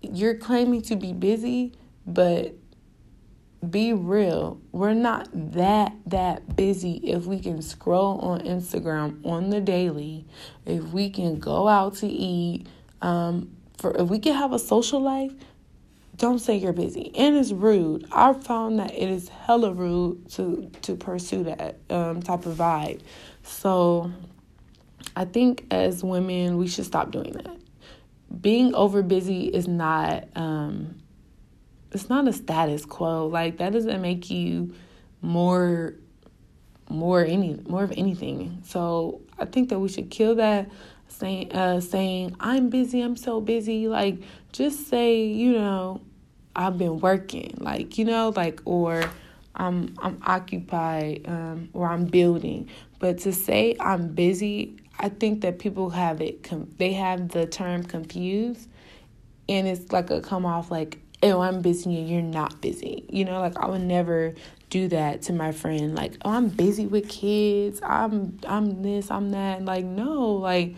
you're 0.00 0.36
claiming 0.36 0.82
to 0.82 0.96
be 0.96 1.12
busy, 1.12 1.72
but 2.06 2.54
be 3.70 3.92
real. 3.92 4.60
We're 4.72 4.94
not 4.94 5.28
that 5.32 5.94
that 6.06 6.56
busy 6.56 6.96
if 7.02 7.26
we 7.26 7.40
can 7.40 7.62
scroll 7.62 8.18
on 8.20 8.40
Instagram 8.40 9.24
on 9.24 9.50
the 9.50 9.60
daily, 9.60 10.26
if 10.66 10.84
we 10.84 11.10
can 11.10 11.38
go 11.38 11.68
out 11.68 11.96
to 11.96 12.06
eat, 12.06 12.66
um, 13.02 13.56
for 13.78 13.96
if 13.96 14.08
we 14.08 14.18
can 14.18 14.34
have 14.34 14.52
a 14.52 14.58
social 14.58 15.00
life, 15.00 15.32
don't 16.16 16.38
say 16.38 16.56
you're 16.56 16.72
busy. 16.72 17.12
And 17.16 17.36
it's 17.36 17.52
rude. 17.52 18.06
I've 18.12 18.44
found 18.44 18.78
that 18.78 18.92
it 18.94 19.10
is 19.10 19.28
hella 19.28 19.72
rude 19.72 20.30
to 20.32 20.70
to 20.82 20.96
pursue 20.96 21.44
that 21.44 21.78
um, 21.90 22.22
type 22.22 22.46
of 22.46 22.56
vibe. 22.56 23.00
So 23.42 24.12
I 25.16 25.24
think 25.24 25.66
as 25.70 26.02
women 26.02 26.56
we 26.56 26.66
should 26.66 26.86
stop 26.86 27.10
doing 27.10 27.32
that. 27.32 27.56
Being 28.40 28.74
over 28.74 29.02
busy 29.02 29.46
is 29.46 29.68
not 29.68 30.24
um, 30.34 30.96
it's 31.94 32.08
not 32.08 32.26
a 32.28 32.32
status 32.32 32.84
quo. 32.84 33.26
Like 33.26 33.58
that 33.58 33.72
doesn't 33.72 34.02
make 34.02 34.30
you 34.30 34.74
more 35.22 35.94
more 36.90 37.24
any 37.24 37.58
more 37.68 37.84
of 37.84 37.92
anything. 37.96 38.62
So 38.64 39.22
I 39.38 39.46
think 39.46 39.70
that 39.70 39.78
we 39.78 39.88
should 39.88 40.10
kill 40.10 40.34
that 40.36 40.70
saying 41.08 41.52
uh 41.52 41.80
saying 41.80 42.36
I'm 42.40 42.68
busy, 42.68 43.00
I'm 43.00 43.16
so 43.16 43.40
busy. 43.40 43.88
Like 43.88 44.18
just 44.52 44.88
say, 44.88 45.24
you 45.24 45.52
know, 45.52 46.00
I've 46.54 46.78
been 46.78 47.00
working. 47.00 47.54
Like, 47.58 47.96
you 47.96 48.04
know, 48.04 48.32
like 48.36 48.60
or 48.64 49.04
I'm 49.54 49.94
I'm 50.02 50.20
occupied 50.26 51.22
um 51.26 51.70
or 51.72 51.88
I'm 51.88 52.04
building. 52.04 52.68
But 52.98 53.18
to 53.18 53.32
say 53.32 53.76
I'm 53.80 54.08
busy, 54.08 54.76
I 54.98 55.08
think 55.08 55.42
that 55.42 55.58
people 55.58 55.90
have 55.90 56.20
it 56.20 56.42
com- 56.42 56.72
they 56.78 56.92
have 56.94 57.28
the 57.28 57.46
term 57.46 57.84
confused 57.84 58.68
and 59.48 59.66
it's 59.68 59.92
like 59.92 60.10
a 60.10 60.20
come 60.20 60.46
off 60.46 60.70
like 60.70 60.98
oh, 61.32 61.40
I'm 61.40 61.60
busy 61.62 61.98
and 61.98 62.08
you're 62.08 62.22
not 62.22 62.60
busy. 62.60 63.04
You 63.08 63.24
know, 63.24 63.40
like 63.40 63.56
I 63.56 63.66
would 63.66 63.82
never 63.82 64.34
do 64.70 64.88
that 64.88 65.22
to 65.22 65.32
my 65.32 65.52
friend. 65.52 65.94
Like, 65.94 66.14
oh, 66.24 66.30
I'm 66.30 66.48
busy 66.48 66.86
with 66.86 67.08
kids. 67.08 67.80
I'm 67.82 68.38
I'm 68.46 68.82
this, 68.82 69.10
I'm 69.10 69.30
that. 69.30 69.64
Like, 69.64 69.84
no, 69.84 70.32
like 70.32 70.74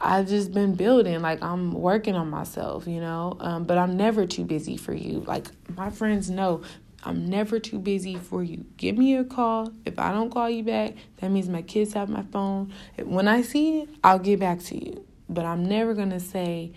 I've 0.00 0.28
just 0.28 0.52
been 0.52 0.74
building. 0.74 1.20
Like 1.22 1.42
I'm 1.42 1.72
working 1.72 2.14
on 2.14 2.28
myself, 2.28 2.86
you 2.86 3.00
know. 3.00 3.36
Um, 3.40 3.64
but 3.64 3.78
I'm 3.78 3.96
never 3.96 4.26
too 4.26 4.44
busy 4.44 4.76
for 4.76 4.92
you. 4.92 5.20
Like 5.20 5.46
my 5.76 5.90
friends 5.90 6.30
know 6.30 6.62
I'm 7.04 7.26
never 7.26 7.58
too 7.58 7.78
busy 7.78 8.16
for 8.16 8.42
you. 8.42 8.64
Give 8.76 8.96
me 8.96 9.16
a 9.16 9.24
call. 9.24 9.70
If 9.84 9.98
I 9.98 10.12
don't 10.12 10.30
call 10.30 10.48
you 10.48 10.62
back, 10.62 10.94
that 11.18 11.30
means 11.30 11.48
my 11.48 11.62
kids 11.62 11.92
have 11.92 12.08
my 12.08 12.22
phone. 12.32 12.72
When 13.02 13.28
I 13.28 13.42
see 13.42 13.80
it, 13.80 13.88
I'll 14.02 14.18
get 14.18 14.40
back 14.40 14.60
to 14.64 14.84
you. 14.84 15.04
But 15.28 15.44
I'm 15.44 15.64
never 15.66 15.94
gonna 15.94 16.20
say 16.20 16.72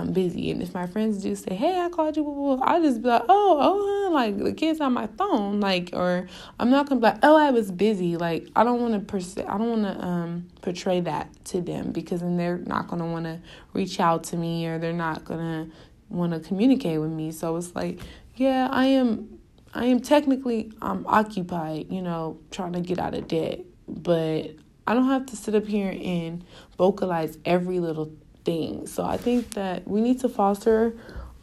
I'm 0.00 0.12
busy. 0.12 0.50
And 0.50 0.60
if 0.62 0.74
my 0.74 0.86
friends 0.86 1.22
do 1.22 1.34
say, 1.34 1.54
"Hey, 1.54 1.78
I 1.80 1.88
called 1.88 2.16
you," 2.16 2.58
I'll 2.62 2.82
just 2.82 3.02
be 3.02 3.08
like, 3.08 3.22
"Oh, 3.28 3.58
oh, 3.60 4.10
like 4.12 4.36
the 4.38 4.52
kids 4.52 4.80
on 4.80 4.92
my 4.92 5.06
phone," 5.18 5.60
like, 5.60 5.90
or 5.92 6.26
I'm 6.58 6.70
not 6.70 6.88
gonna 6.88 7.00
be 7.00 7.06
like, 7.06 7.18
"Oh, 7.22 7.36
I 7.36 7.50
was 7.50 7.70
busy." 7.70 8.16
Like, 8.16 8.48
I 8.56 8.64
don't 8.64 8.80
want 8.80 8.94
to 8.94 9.00
pers- 9.00 9.38
I 9.38 9.56
don't 9.58 9.70
want 9.70 9.82
to 9.84 10.04
um 10.04 10.46
portray 10.62 11.00
that 11.00 11.28
to 11.46 11.60
them 11.60 11.92
because 11.92 12.20
then 12.20 12.36
they're 12.36 12.58
not 12.58 12.88
gonna 12.88 13.06
want 13.06 13.26
to 13.26 13.40
reach 13.72 14.00
out 14.00 14.24
to 14.24 14.36
me 14.36 14.66
or 14.66 14.78
they're 14.78 14.92
not 14.92 15.24
gonna 15.24 15.68
want 16.08 16.32
to 16.32 16.40
communicate 16.40 17.00
with 17.00 17.10
me. 17.10 17.30
So 17.30 17.56
it's 17.56 17.74
like, 17.74 18.00
yeah, 18.36 18.68
I 18.70 18.86
am. 18.86 19.38
I 19.76 19.86
am 19.86 20.00
technically 20.00 20.70
I'm 20.80 21.04
occupied, 21.06 21.86
you 21.90 22.00
know, 22.00 22.38
trying 22.52 22.74
to 22.74 22.80
get 22.80 23.00
out 23.00 23.14
of 23.14 23.26
debt, 23.26 23.60
but 23.88 24.52
I 24.86 24.94
don't 24.94 25.08
have 25.08 25.26
to 25.26 25.36
sit 25.36 25.54
up 25.54 25.66
here 25.66 25.90
and 26.00 26.44
vocalize 26.78 27.38
every 27.44 27.80
little 27.80 28.12
things. 28.44 28.92
So 28.92 29.04
I 29.04 29.16
think 29.16 29.54
that 29.54 29.86
we 29.86 30.00
need 30.00 30.20
to 30.20 30.28
foster 30.28 30.94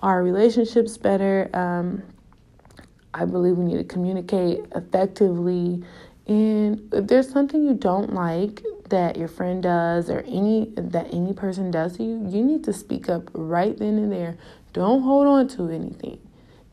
our 0.02 0.24
relationships 0.24 0.98
better. 0.98 1.50
Um, 1.54 2.04
I 3.14 3.26
believe 3.26 3.58
we 3.58 3.66
need 3.66 3.78
to 3.78 3.84
communicate 3.84 4.60
effectively. 4.76 5.84
And 6.28 6.94
if 6.94 7.08
there's 7.08 7.30
something 7.30 7.64
you 7.64 7.74
don't 7.74 8.14
like 8.14 8.64
that 8.90 9.18
your 9.18 9.28
friend 9.28 9.64
does 9.64 10.10
or 10.10 10.20
any 10.28 10.72
that 10.76 11.14
any 11.14 11.34
person 11.34 11.72
does 11.72 11.98
to 11.98 12.04
you, 12.04 12.28
you 12.30 12.44
need 12.44 12.64
to 12.66 12.74
speak 12.74 13.10
up 13.10 13.30
right 13.34 13.78
then 13.78 13.98
and 13.98 14.12
there. 14.12 14.38
Don't 14.74 15.02
hold 15.02 15.28
on 15.28 15.48
to 15.50 15.70
anything. 15.70 16.20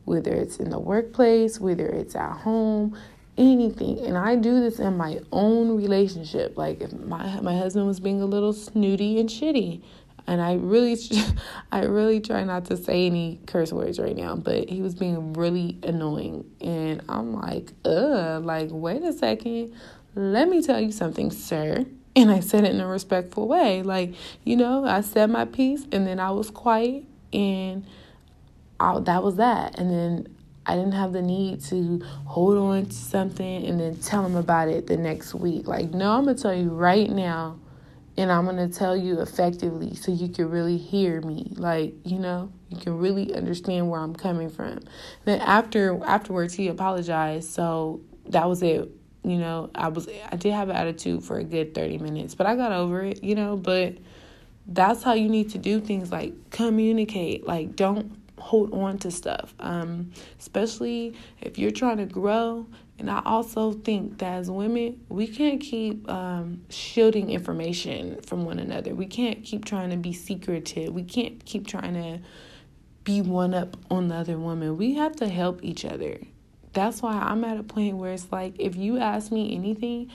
Whether 0.05 0.33
it's 0.33 0.57
in 0.57 0.69
the 0.69 0.79
workplace, 0.79 1.59
whether 1.59 1.85
it's 1.87 2.15
at 2.15 2.37
home, 2.37 2.97
anything. 3.37 3.99
And 3.99 4.17
I 4.17 4.35
do 4.35 4.59
this 4.59 4.79
in 4.79 4.97
my 4.97 5.19
own 5.31 5.75
relationship. 5.75 6.57
Like 6.57 6.81
if 6.81 6.93
my 6.93 7.39
my 7.41 7.57
husband 7.57 7.87
was 7.87 7.99
being 7.99 8.21
a 8.21 8.25
little 8.25 8.53
snooty 8.53 9.19
and 9.19 9.29
shitty, 9.29 9.81
and 10.29 10.41
I 10.41 10.53
really, 10.53 10.95
I 11.71 11.85
really 11.85 12.19
try 12.19 12.43
not 12.43 12.65
to 12.65 12.77
say 12.77 13.07
any 13.07 13.39
curse 13.47 13.73
words 13.73 13.99
right 13.99 14.15
now, 14.15 14.35
but 14.35 14.69
he 14.69 14.81
was 14.81 14.93
being 14.93 15.33
really 15.33 15.77
annoying, 15.83 16.45
and 16.61 17.01
I'm 17.09 17.33
like, 17.33 17.73
uh, 17.83 18.39
like 18.39 18.69
wait 18.71 19.01
a 19.01 19.11
second, 19.11 19.73
let 20.15 20.47
me 20.47 20.61
tell 20.61 20.79
you 20.79 20.91
something, 20.91 21.31
sir. 21.31 21.85
And 22.15 22.31
I 22.31 22.41
said 22.41 22.63
it 22.63 22.73
in 22.73 22.81
a 22.81 22.87
respectful 22.87 23.47
way, 23.47 23.81
like 23.81 24.13
you 24.43 24.55
know, 24.55 24.85
I 24.85 25.01
said 25.01 25.31
my 25.31 25.45
piece, 25.45 25.85
and 25.91 26.05
then 26.05 26.19
I 26.19 26.29
was 26.29 26.51
quiet, 26.51 27.05
and 27.33 27.85
I, 28.79 28.99
that 28.99 29.23
was 29.23 29.37
that, 29.37 29.79
and 29.79 29.89
then 29.89 30.35
I 30.67 30.75
didn't 30.75 30.91
have 30.91 31.11
the 31.11 31.23
need 31.23 31.63
to 31.65 32.01
hold 32.25 32.55
on 32.55 32.85
to 32.85 32.93
something 32.93 33.65
and 33.65 33.79
then 33.79 33.95
tell 33.95 34.23
him 34.23 34.35
about 34.35 34.67
it 34.67 34.85
the 34.85 34.97
next 34.97 35.33
week. 35.33 35.67
Like, 35.67 35.89
no, 35.89 36.11
I'm 36.11 36.25
gonna 36.25 36.37
tell 36.37 36.53
you 36.53 36.69
right 36.69 37.09
now 37.09 37.57
and 38.19 38.31
I'm 38.31 38.45
going 38.45 38.57
to 38.57 38.67
tell 38.67 38.95
you 38.95 39.21
effectively 39.21 39.95
so 39.95 40.11
you 40.11 40.29
can 40.29 40.49
really 40.49 40.77
hear 40.77 41.21
me 41.21 41.53
like 41.55 41.93
you 42.05 42.19
know 42.19 42.51
you 42.69 42.77
can 42.77 42.97
really 42.97 43.33
understand 43.33 43.89
where 43.89 43.99
I'm 43.99 44.15
coming 44.15 44.49
from 44.49 44.79
then 45.25 45.41
after 45.41 46.03
afterwards 46.03 46.53
he 46.53 46.67
apologized 46.67 47.49
so 47.49 48.01
that 48.27 48.47
was 48.47 48.61
it 48.61 48.89
you 49.23 49.37
know 49.37 49.69
I 49.73 49.87
was 49.87 50.07
I 50.31 50.35
did 50.35 50.53
have 50.53 50.69
an 50.69 50.75
attitude 50.75 51.23
for 51.23 51.39
a 51.39 51.43
good 51.43 51.73
30 51.73 51.97
minutes 51.99 52.35
but 52.35 52.47
I 52.47 52.55
got 52.55 52.71
over 52.71 53.01
it 53.03 53.23
you 53.23 53.35
know 53.35 53.57
but 53.57 53.95
that's 54.69 55.03
how 55.03 55.13
you 55.13 55.27
need 55.29 55.49
to 55.51 55.57
do 55.57 55.79
things 55.79 56.11
like 56.11 56.33
communicate. 56.51 57.45
Like, 57.45 57.75
don't 57.75 58.11
hold 58.37 58.73
on 58.73 58.97
to 58.99 59.11
stuff, 59.11 59.53
um, 59.59 60.11
especially 60.39 61.15
if 61.41 61.57
you're 61.57 61.71
trying 61.71 61.97
to 61.97 62.05
grow. 62.05 62.65
And 62.99 63.09
I 63.09 63.21
also 63.25 63.71
think 63.71 64.17
that 64.17 64.33
as 64.33 64.51
women, 64.51 65.05
we 65.07 65.25
can't 65.27 65.61
keep 65.61 66.07
um, 66.09 66.61
shielding 66.69 67.29
information 67.29 68.21
from 68.21 68.43
one 68.43 68.59
another. 68.59 68.93
We 68.93 69.05
can't 69.05 69.41
keep 69.43 69.63
trying 69.63 69.89
to 69.91 69.97
be 69.97 70.11
secretive. 70.11 70.93
We 70.93 71.03
can't 71.03 71.43
keep 71.45 71.65
trying 71.65 71.93
to 71.93 72.19
be 73.05 73.21
one 73.21 73.53
up 73.53 73.77
on 73.89 74.09
the 74.09 74.15
other 74.15 74.37
woman. 74.37 74.77
We 74.77 74.95
have 74.95 75.15
to 75.17 75.29
help 75.29 75.63
each 75.63 75.85
other. 75.85 76.19
That's 76.73 77.01
why 77.01 77.13
I'm 77.13 77.45
at 77.45 77.57
a 77.57 77.63
point 77.63 77.95
where 77.95 78.11
it's 78.11 78.31
like, 78.31 78.55
if 78.59 78.75
you 78.75 78.99
ask 78.99 79.31
me 79.31 79.55
anything, 79.55 80.11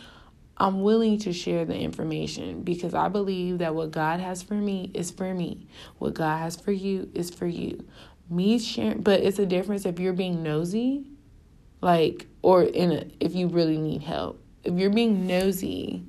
I'm 0.58 0.82
willing 0.82 1.18
to 1.20 1.32
share 1.32 1.64
the 1.64 1.76
information 1.76 2.62
because 2.62 2.94
I 2.94 3.08
believe 3.08 3.58
that 3.58 3.74
what 3.74 3.90
God 3.90 4.20
has 4.20 4.42
for 4.42 4.54
me 4.54 4.90
is 4.94 5.10
for 5.10 5.34
me. 5.34 5.66
What 5.98 6.14
God 6.14 6.38
has 6.38 6.54
for 6.54 6.70
you 6.70 7.10
is 7.14 7.30
for 7.30 7.46
you. 7.46 7.84
Me 8.30 8.58
sharing, 8.58 9.00
but 9.00 9.20
it's 9.20 9.38
a 9.38 9.46
difference 9.46 9.84
if 9.86 9.98
you're 9.98 10.12
being 10.12 10.42
nosy, 10.42 11.06
like, 11.80 12.26
or 12.44 12.62
in 12.62 12.92
a, 12.92 13.04
if 13.20 13.34
you 13.34 13.48
really 13.48 13.78
need 13.78 14.02
help. 14.02 14.38
If 14.64 14.74
you're 14.74 14.90
being 14.90 15.26
nosy, 15.26 16.04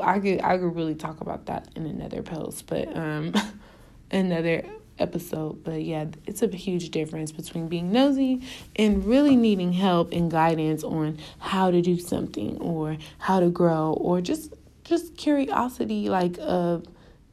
I 0.00 0.20
could 0.20 0.40
I 0.40 0.56
could 0.56 0.76
really 0.76 0.94
talk 0.94 1.20
about 1.20 1.46
that 1.46 1.68
in 1.74 1.84
another 1.84 2.22
post, 2.22 2.68
but 2.68 2.96
um, 2.96 3.34
another 4.12 4.62
episode. 5.00 5.64
But 5.64 5.82
yeah, 5.82 6.06
it's 6.26 6.42
a 6.42 6.46
huge 6.46 6.90
difference 6.90 7.32
between 7.32 7.66
being 7.66 7.90
nosy 7.90 8.42
and 8.76 9.04
really 9.04 9.34
needing 9.34 9.72
help 9.72 10.12
and 10.12 10.30
guidance 10.30 10.84
on 10.84 11.18
how 11.38 11.72
to 11.72 11.82
do 11.82 11.98
something 11.98 12.56
or 12.58 12.96
how 13.18 13.40
to 13.40 13.50
grow 13.50 13.94
or 13.94 14.20
just 14.20 14.54
just 14.84 15.16
curiosity 15.16 16.08
like 16.08 16.36
of 16.40 16.86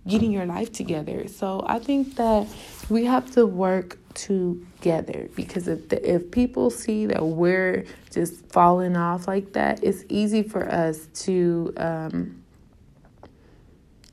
getting 0.08 0.32
your 0.32 0.48
life 0.48 0.72
together. 0.72 1.28
So 1.28 1.64
I 1.68 1.78
think 1.78 2.16
that 2.16 2.48
we 2.90 3.06
have 3.06 3.32
to 3.32 3.46
work 3.46 3.98
together 4.14 5.30
because 5.36 5.68
if 5.68 5.90
the, 5.90 6.16
if 6.16 6.30
people 6.32 6.70
see 6.70 7.06
that 7.08 7.24
we're 7.24 7.86
just 8.12 8.46
falling 8.52 8.96
off 8.96 9.28
like 9.28 9.54
that, 9.54 9.84
it's 9.84 10.04
easy 10.10 10.44
for 10.44 10.70
us 10.70 11.08
to 11.14 11.74
um, 11.78 12.44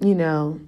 you 0.01 0.15
know 0.15 0.61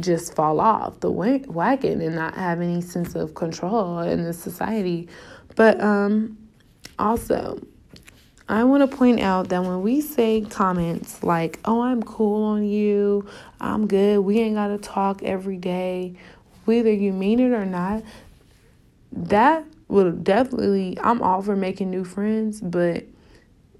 just 0.00 0.34
fall 0.34 0.60
off 0.60 1.00
the 1.00 1.10
wagon 1.10 2.00
and 2.00 2.14
not 2.14 2.34
have 2.34 2.60
any 2.60 2.80
sense 2.80 3.14
of 3.14 3.34
control 3.34 4.00
in 4.00 4.24
the 4.24 4.32
society. 4.32 5.08
But 5.54 5.80
um, 5.80 6.38
also, 6.98 7.60
I 8.48 8.64
want 8.64 8.88
to 8.88 8.96
point 8.96 9.20
out 9.20 9.48
that 9.50 9.62
when 9.62 9.82
we 9.82 10.00
say 10.00 10.40
comments 10.42 11.22
like, 11.22 11.60
oh, 11.64 11.82
I'm 11.82 12.02
cool 12.02 12.44
on 12.44 12.64
you, 12.64 13.26
I'm 13.60 13.86
good, 13.86 14.20
we 14.20 14.40
ain't 14.40 14.56
got 14.56 14.68
to 14.68 14.78
talk 14.78 15.22
every 15.22 15.56
day, 15.58 16.16
whether 16.64 16.92
you 16.92 17.12
mean 17.12 17.40
it 17.40 17.52
or 17.52 17.66
not, 17.66 18.02
that 19.12 19.64
will 19.88 20.12
definitely, 20.12 20.98
I'm 21.02 21.22
all 21.22 21.42
for 21.42 21.56
making 21.56 21.90
new 21.90 22.04
friends, 22.04 22.60
but 22.60 23.04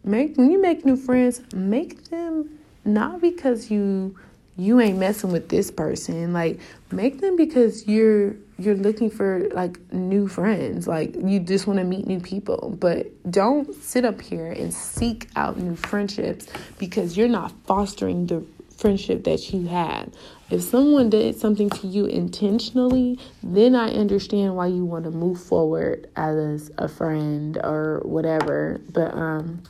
make 0.04 0.36
when 0.36 0.50
you 0.50 0.60
make 0.60 0.84
new 0.84 0.96
friends, 0.96 1.40
make 1.54 2.04
them 2.10 2.58
not 2.84 3.20
because 3.20 3.70
you 3.70 4.16
you 4.56 4.80
ain't 4.80 4.98
messing 4.98 5.32
with 5.32 5.48
this 5.48 5.70
person. 5.70 6.32
Like 6.32 6.60
make 6.90 7.20
them 7.20 7.36
because 7.36 7.86
you're 7.86 8.36
you're 8.58 8.76
looking 8.76 9.10
for 9.10 9.48
like 9.52 9.78
new 9.92 10.28
friends. 10.28 10.86
Like 10.86 11.14
you 11.16 11.40
just 11.40 11.66
want 11.66 11.78
to 11.78 11.84
meet 11.84 12.06
new 12.06 12.20
people. 12.20 12.76
But 12.78 13.06
don't 13.30 13.74
sit 13.74 14.04
up 14.04 14.20
here 14.20 14.52
and 14.52 14.72
seek 14.72 15.28
out 15.36 15.58
new 15.58 15.76
friendships 15.76 16.46
because 16.78 17.16
you're 17.16 17.28
not 17.28 17.52
fostering 17.66 18.26
the 18.26 18.44
friendship 18.76 19.24
that 19.24 19.52
you 19.52 19.66
had 19.66 20.12
if 20.50 20.62
someone 20.62 21.08
did 21.08 21.38
something 21.38 21.70
to 21.70 21.86
you 21.86 22.04
intentionally 22.06 23.18
then 23.42 23.74
i 23.74 23.88
understand 23.90 24.54
why 24.54 24.66
you 24.66 24.84
want 24.84 25.04
to 25.04 25.10
move 25.10 25.40
forward 25.40 26.08
as 26.16 26.70
a 26.78 26.88
friend 26.88 27.58
or 27.62 28.00
whatever 28.04 28.80
but 28.92 29.14
um 29.14 29.62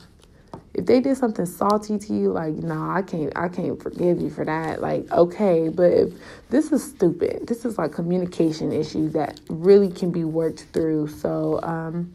if 0.73 0.87
they 0.87 0.99
did 0.99 1.15
something 1.17 1.45
salty 1.45 1.99
to 1.99 2.13
you, 2.13 2.31
like, 2.31 2.55
nah, 2.55 2.95
I 2.95 3.03
can't, 3.03 3.31
I 3.35 3.47
can't 3.47 3.81
forgive 3.81 4.19
you 4.19 4.29
for 4.29 4.43
that. 4.43 4.81
Like, 4.81 5.09
okay, 5.11 5.69
but 5.69 5.91
if 5.91 6.13
this 6.49 6.71
is 6.71 6.83
stupid, 6.83 7.47
this 7.47 7.63
is 7.63 7.77
like 7.77 7.91
communication 7.91 8.71
issues 8.71 9.13
that 9.13 9.39
really 9.49 9.91
can 9.91 10.11
be 10.11 10.23
worked 10.23 10.65
through. 10.73 11.09
So, 11.09 11.59
um, 11.61 12.13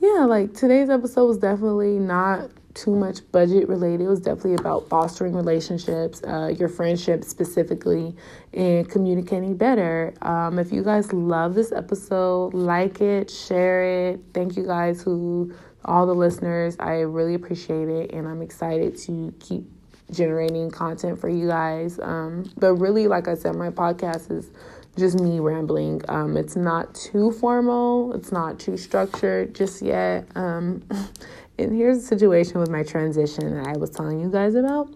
yeah, 0.00 0.24
like 0.24 0.54
today's 0.54 0.90
episode 0.90 1.26
was 1.26 1.38
definitely 1.38 1.98
not 1.98 2.50
too 2.82 2.94
much 2.94 3.20
budget 3.32 3.68
related. 3.68 4.04
It 4.04 4.08
was 4.08 4.20
definitely 4.20 4.54
about 4.54 4.88
fostering 4.88 5.34
relationships, 5.34 6.22
uh, 6.22 6.48
your 6.48 6.68
friendships 6.68 7.28
specifically, 7.28 8.14
and 8.52 8.88
communicating 8.88 9.56
better. 9.56 10.14
Um, 10.22 10.58
if 10.58 10.72
you 10.72 10.82
guys 10.82 11.12
love 11.12 11.54
this 11.54 11.72
episode, 11.72 12.54
like 12.54 13.00
it, 13.00 13.30
share 13.30 14.12
it. 14.12 14.20
Thank 14.32 14.56
you 14.56 14.64
guys 14.64 15.02
who 15.02 15.52
all 15.84 16.06
the 16.06 16.14
listeners. 16.14 16.76
I 16.78 17.00
really 17.00 17.34
appreciate 17.34 17.88
it, 17.88 18.12
and 18.12 18.26
I'm 18.26 18.42
excited 18.42 18.96
to 18.98 19.34
keep 19.40 19.64
generating 20.10 20.70
content 20.70 21.18
for 21.20 21.28
you 21.28 21.46
guys. 21.48 21.98
Um, 22.00 22.50
but 22.58 22.74
really, 22.74 23.06
like 23.08 23.28
I 23.28 23.34
said, 23.34 23.54
my 23.56 23.70
podcast 23.70 24.30
is 24.30 24.50
just 24.96 25.20
me 25.20 25.40
rambling. 25.40 26.02
Um, 26.08 26.36
it's 26.36 26.56
not 26.56 26.94
too 26.94 27.30
formal, 27.32 28.12
it's 28.14 28.32
not 28.32 28.58
too 28.58 28.76
structured 28.76 29.54
just 29.54 29.82
yet. 29.82 30.26
Um, 30.34 30.82
and 31.60 31.76
here's 31.76 32.00
the 32.00 32.06
situation 32.06 32.60
with 32.60 32.70
my 32.70 32.82
transition 32.82 33.54
that 33.54 33.66
I 33.66 33.76
was 33.76 33.90
telling 33.90 34.20
you 34.20 34.30
guys 34.30 34.54
about. 34.54 34.92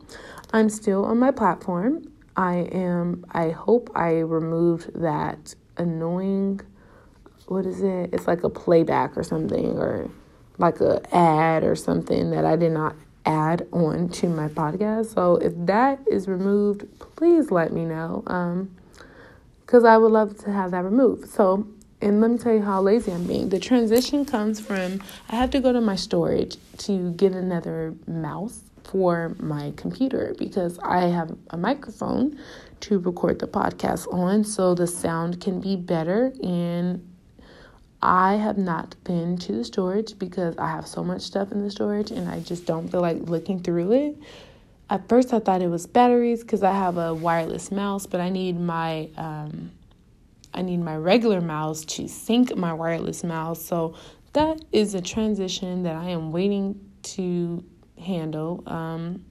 I'm 0.52 0.68
still 0.68 1.04
on 1.04 1.18
my 1.18 1.30
platform. 1.30 2.10
I 2.36 2.68
am, 2.72 3.24
I 3.30 3.50
hope 3.50 3.90
I 3.94 4.18
removed 4.20 4.90
that 5.00 5.54
annoying, 5.76 6.60
what 7.46 7.66
is 7.66 7.82
it? 7.82 8.10
It's 8.12 8.26
like 8.26 8.42
a 8.42 8.48
playback 8.48 9.16
or 9.16 9.22
something, 9.22 9.78
or 9.78 10.10
like 10.58 10.80
a 10.80 11.02
ad 11.14 11.64
or 11.64 11.76
something 11.76 12.30
that 12.30 12.44
I 12.44 12.56
did 12.56 12.72
not 12.72 12.96
add 13.26 13.66
on 13.72 14.08
to 14.08 14.28
my 14.28 14.48
podcast. 14.48 15.14
So 15.14 15.36
if 15.36 15.52
that 15.66 16.00
is 16.10 16.28
removed, 16.28 16.86
please 16.98 17.50
let 17.50 17.72
me 17.72 17.84
know. 17.84 18.22
Um, 18.26 18.74
because 19.64 19.84
I 19.84 19.96
would 19.96 20.12
love 20.12 20.38
to 20.44 20.52
have 20.52 20.70
that 20.72 20.84
removed. 20.84 21.28
So, 21.28 21.66
and 22.04 22.20
let 22.20 22.30
me 22.30 22.36
tell 22.36 22.52
you 22.52 22.60
how 22.60 22.82
lazy 22.82 23.10
I'm 23.10 23.24
being. 23.24 23.48
The 23.48 23.58
transition 23.58 24.26
comes 24.26 24.60
from 24.60 25.02
I 25.30 25.36
have 25.36 25.50
to 25.52 25.60
go 25.60 25.72
to 25.72 25.80
my 25.80 25.96
storage 25.96 26.58
to 26.78 27.12
get 27.12 27.32
another 27.32 27.94
mouse 28.06 28.60
for 28.84 29.34
my 29.38 29.72
computer 29.76 30.34
because 30.38 30.78
I 30.80 31.06
have 31.06 31.34
a 31.48 31.56
microphone 31.56 32.38
to 32.80 32.98
record 32.98 33.38
the 33.38 33.46
podcast 33.46 34.12
on 34.12 34.44
so 34.44 34.74
the 34.74 34.86
sound 34.86 35.40
can 35.40 35.60
be 35.60 35.76
better 35.76 36.34
and 36.42 37.10
I 38.02 38.34
have 38.34 38.58
not 38.58 38.96
been 39.04 39.38
to 39.38 39.52
the 39.52 39.64
storage 39.64 40.18
because 40.18 40.58
I 40.58 40.68
have 40.68 40.86
so 40.86 41.02
much 41.02 41.22
stuff 41.22 41.52
in 41.52 41.62
the 41.62 41.70
storage 41.70 42.10
and 42.10 42.28
I 42.28 42.40
just 42.40 42.66
don't 42.66 42.86
feel 42.86 43.00
like 43.00 43.16
looking 43.22 43.60
through 43.60 43.92
it. 43.92 44.18
At 44.90 45.08
first, 45.08 45.32
I 45.32 45.38
thought 45.38 45.62
it 45.62 45.68
was 45.68 45.86
batteries 45.86 46.42
because 46.42 46.62
I 46.62 46.72
have 46.72 46.98
a 46.98 47.14
wireless 47.14 47.72
mouse, 47.72 48.04
but 48.04 48.20
I 48.20 48.28
need 48.28 48.60
my 48.60 49.08
um, 49.16 49.70
I 50.54 50.62
need 50.62 50.78
my 50.78 50.96
regular 50.96 51.40
mouse 51.40 51.84
to 51.84 52.08
sync 52.08 52.56
my 52.56 52.72
wireless 52.72 53.24
mouse. 53.24 53.64
So 53.64 53.96
that 54.32 54.60
is 54.72 54.94
a 54.94 55.00
transition 55.00 55.82
that 55.82 55.96
I 55.96 56.10
am 56.10 56.32
waiting 56.32 56.80
to 57.02 57.64
handle. 58.00 58.62
Um, 58.66 59.24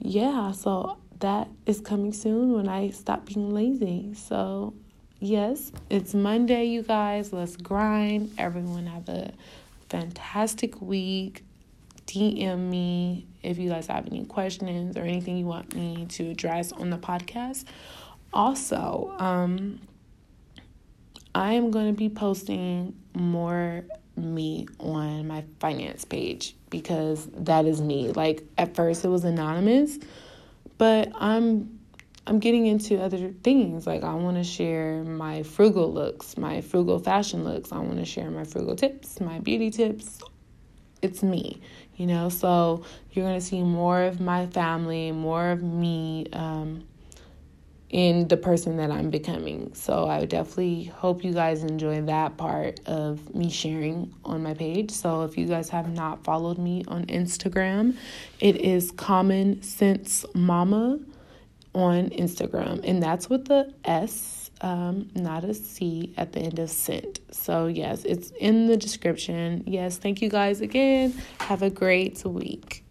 yeah, 0.00 0.52
so 0.52 0.98
that 1.20 1.48
is 1.66 1.80
coming 1.80 2.12
soon 2.12 2.52
when 2.52 2.68
I 2.68 2.90
stop 2.90 3.26
being 3.26 3.50
lazy. 3.50 4.14
So 4.14 4.74
yes, 5.20 5.72
it's 5.90 6.14
Monday, 6.14 6.66
you 6.66 6.82
guys. 6.82 7.32
Let's 7.32 7.56
grind. 7.56 8.34
Everyone 8.38 8.86
have 8.86 9.08
a 9.08 9.32
fantastic 9.88 10.80
week. 10.80 11.44
DM 12.06 12.70
me 12.70 13.26
if 13.42 13.58
you 13.58 13.68
guys 13.68 13.86
have 13.86 14.06
any 14.06 14.24
questions 14.24 14.96
or 14.96 15.02
anything 15.02 15.36
you 15.36 15.44
want 15.44 15.74
me 15.74 16.06
to 16.06 16.30
address 16.30 16.72
on 16.72 16.88
the 16.90 16.96
podcast. 16.96 17.64
Also, 18.32 19.14
um, 19.18 19.80
I 21.38 21.52
am 21.52 21.70
going 21.70 21.86
to 21.86 21.92
be 21.92 22.08
posting 22.08 22.96
more 23.14 23.84
me 24.16 24.66
on 24.80 25.28
my 25.28 25.44
finance 25.60 26.04
page 26.04 26.56
because 26.68 27.28
that 27.32 27.64
is 27.64 27.80
me. 27.80 28.10
Like 28.10 28.42
at 28.58 28.74
first 28.74 29.04
it 29.04 29.08
was 29.08 29.22
anonymous, 29.24 30.00
but 30.78 31.12
I'm 31.14 31.78
I'm 32.26 32.40
getting 32.40 32.66
into 32.66 33.00
other 33.00 33.30
things. 33.42 33.86
Like, 33.86 34.02
I 34.02 34.12
want 34.12 34.36
to 34.36 34.44
share 34.44 35.02
my 35.02 35.42
frugal 35.44 35.90
looks, 35.90 36.36
my 36.36 36.60
frugal 36.60 36.98
fashion 36.98 37.42
looks. 37.42 37.72
I 37.72 37.78
want 37.78 37.98
to 38.00 38.04
share 38.04 38.30
my 38.30 38.44
frugal 38.44 38.76
tips, 38.76 39.18
my 39.18 39.38
beauty 39.38 39.70
tips. 39.70 40.20
It's 41.00 41.22
me, 41.22 41.62
you 41.96 42.06
know? 42.06 42.28
So, 42.28 42.84
you're 43.12 43.24
going 43.24 43.40
to 43.40 43.44
see 43.44 43.62
more 43.62 44.02
of 44.02 44.20
my 44.20 44.46
family, 44.48 45.10
more 45.10 45.52
of 45.52 45.62
me 45.62 46.26
um, 46.34 46.84
in 47.90 48.28
the 48.28 48.36
person 48.36 48.76
that 48.76 48.90
I'm 48.90 49.10
becoming. 49.10 49.72
So, 49.74 50.08
I 50.08 50.24
definitely 50.24 50.84
hope 50.84 51.24
you 51.24 51.32
guys 51.32 51.62
enjoy 51.62 52.02
that 52.02 52.36
part 52.36 52.80
of 52.86 53.34
me 53.34 53.50
sharing 53.50 54.14
on 54.24 54.42
my 54.42 54.54
page. 54.54 54.90
So, 54.90 55.22
if 55.22 55.38
you 55.38 55.46
guys 55.46 55.68
have 55.70 55.88
not 55.90 56.24
followed 56.24 56.58
me 56.58 56.84
on 56.88 57.06
Instagram, 57.06 57.96
it 58.40 58.56
is 58.56 58.90
Common 58.90 59.62
Sense 59.62 60.24
Mama 60.34 60.98
on 61.74 62.10
Instagram, 62.10 62.80
and 62.84 63.02
that's 63.02 63.30
with 63.30 63.46
the 63.46 63.72
S, 63.84 64.50
um, 64.60 65.08
not 65.14 65.44
a 65.44 65.54
C 65.54 66.12
at 66.16 66.32
the 66.32 66.40
end 66.40 66.58
of 66.58 66.70
scent. 66.70 67.20
So, 67.30 67.66
yes, 67.66 68.04
it's 68.04 68.32
in 68.40 68.66
the 68.66 68.76
description. 68.76 69.64
Yes, 69.66 69.96
thank 69.96 70.20
you 70.20 70.28
guys 70.28 70.60
again. 70.60 71.14
Have 71.40 71.62
a 71.62 71.70
great 71.70 72.24
week. 72.24 72.84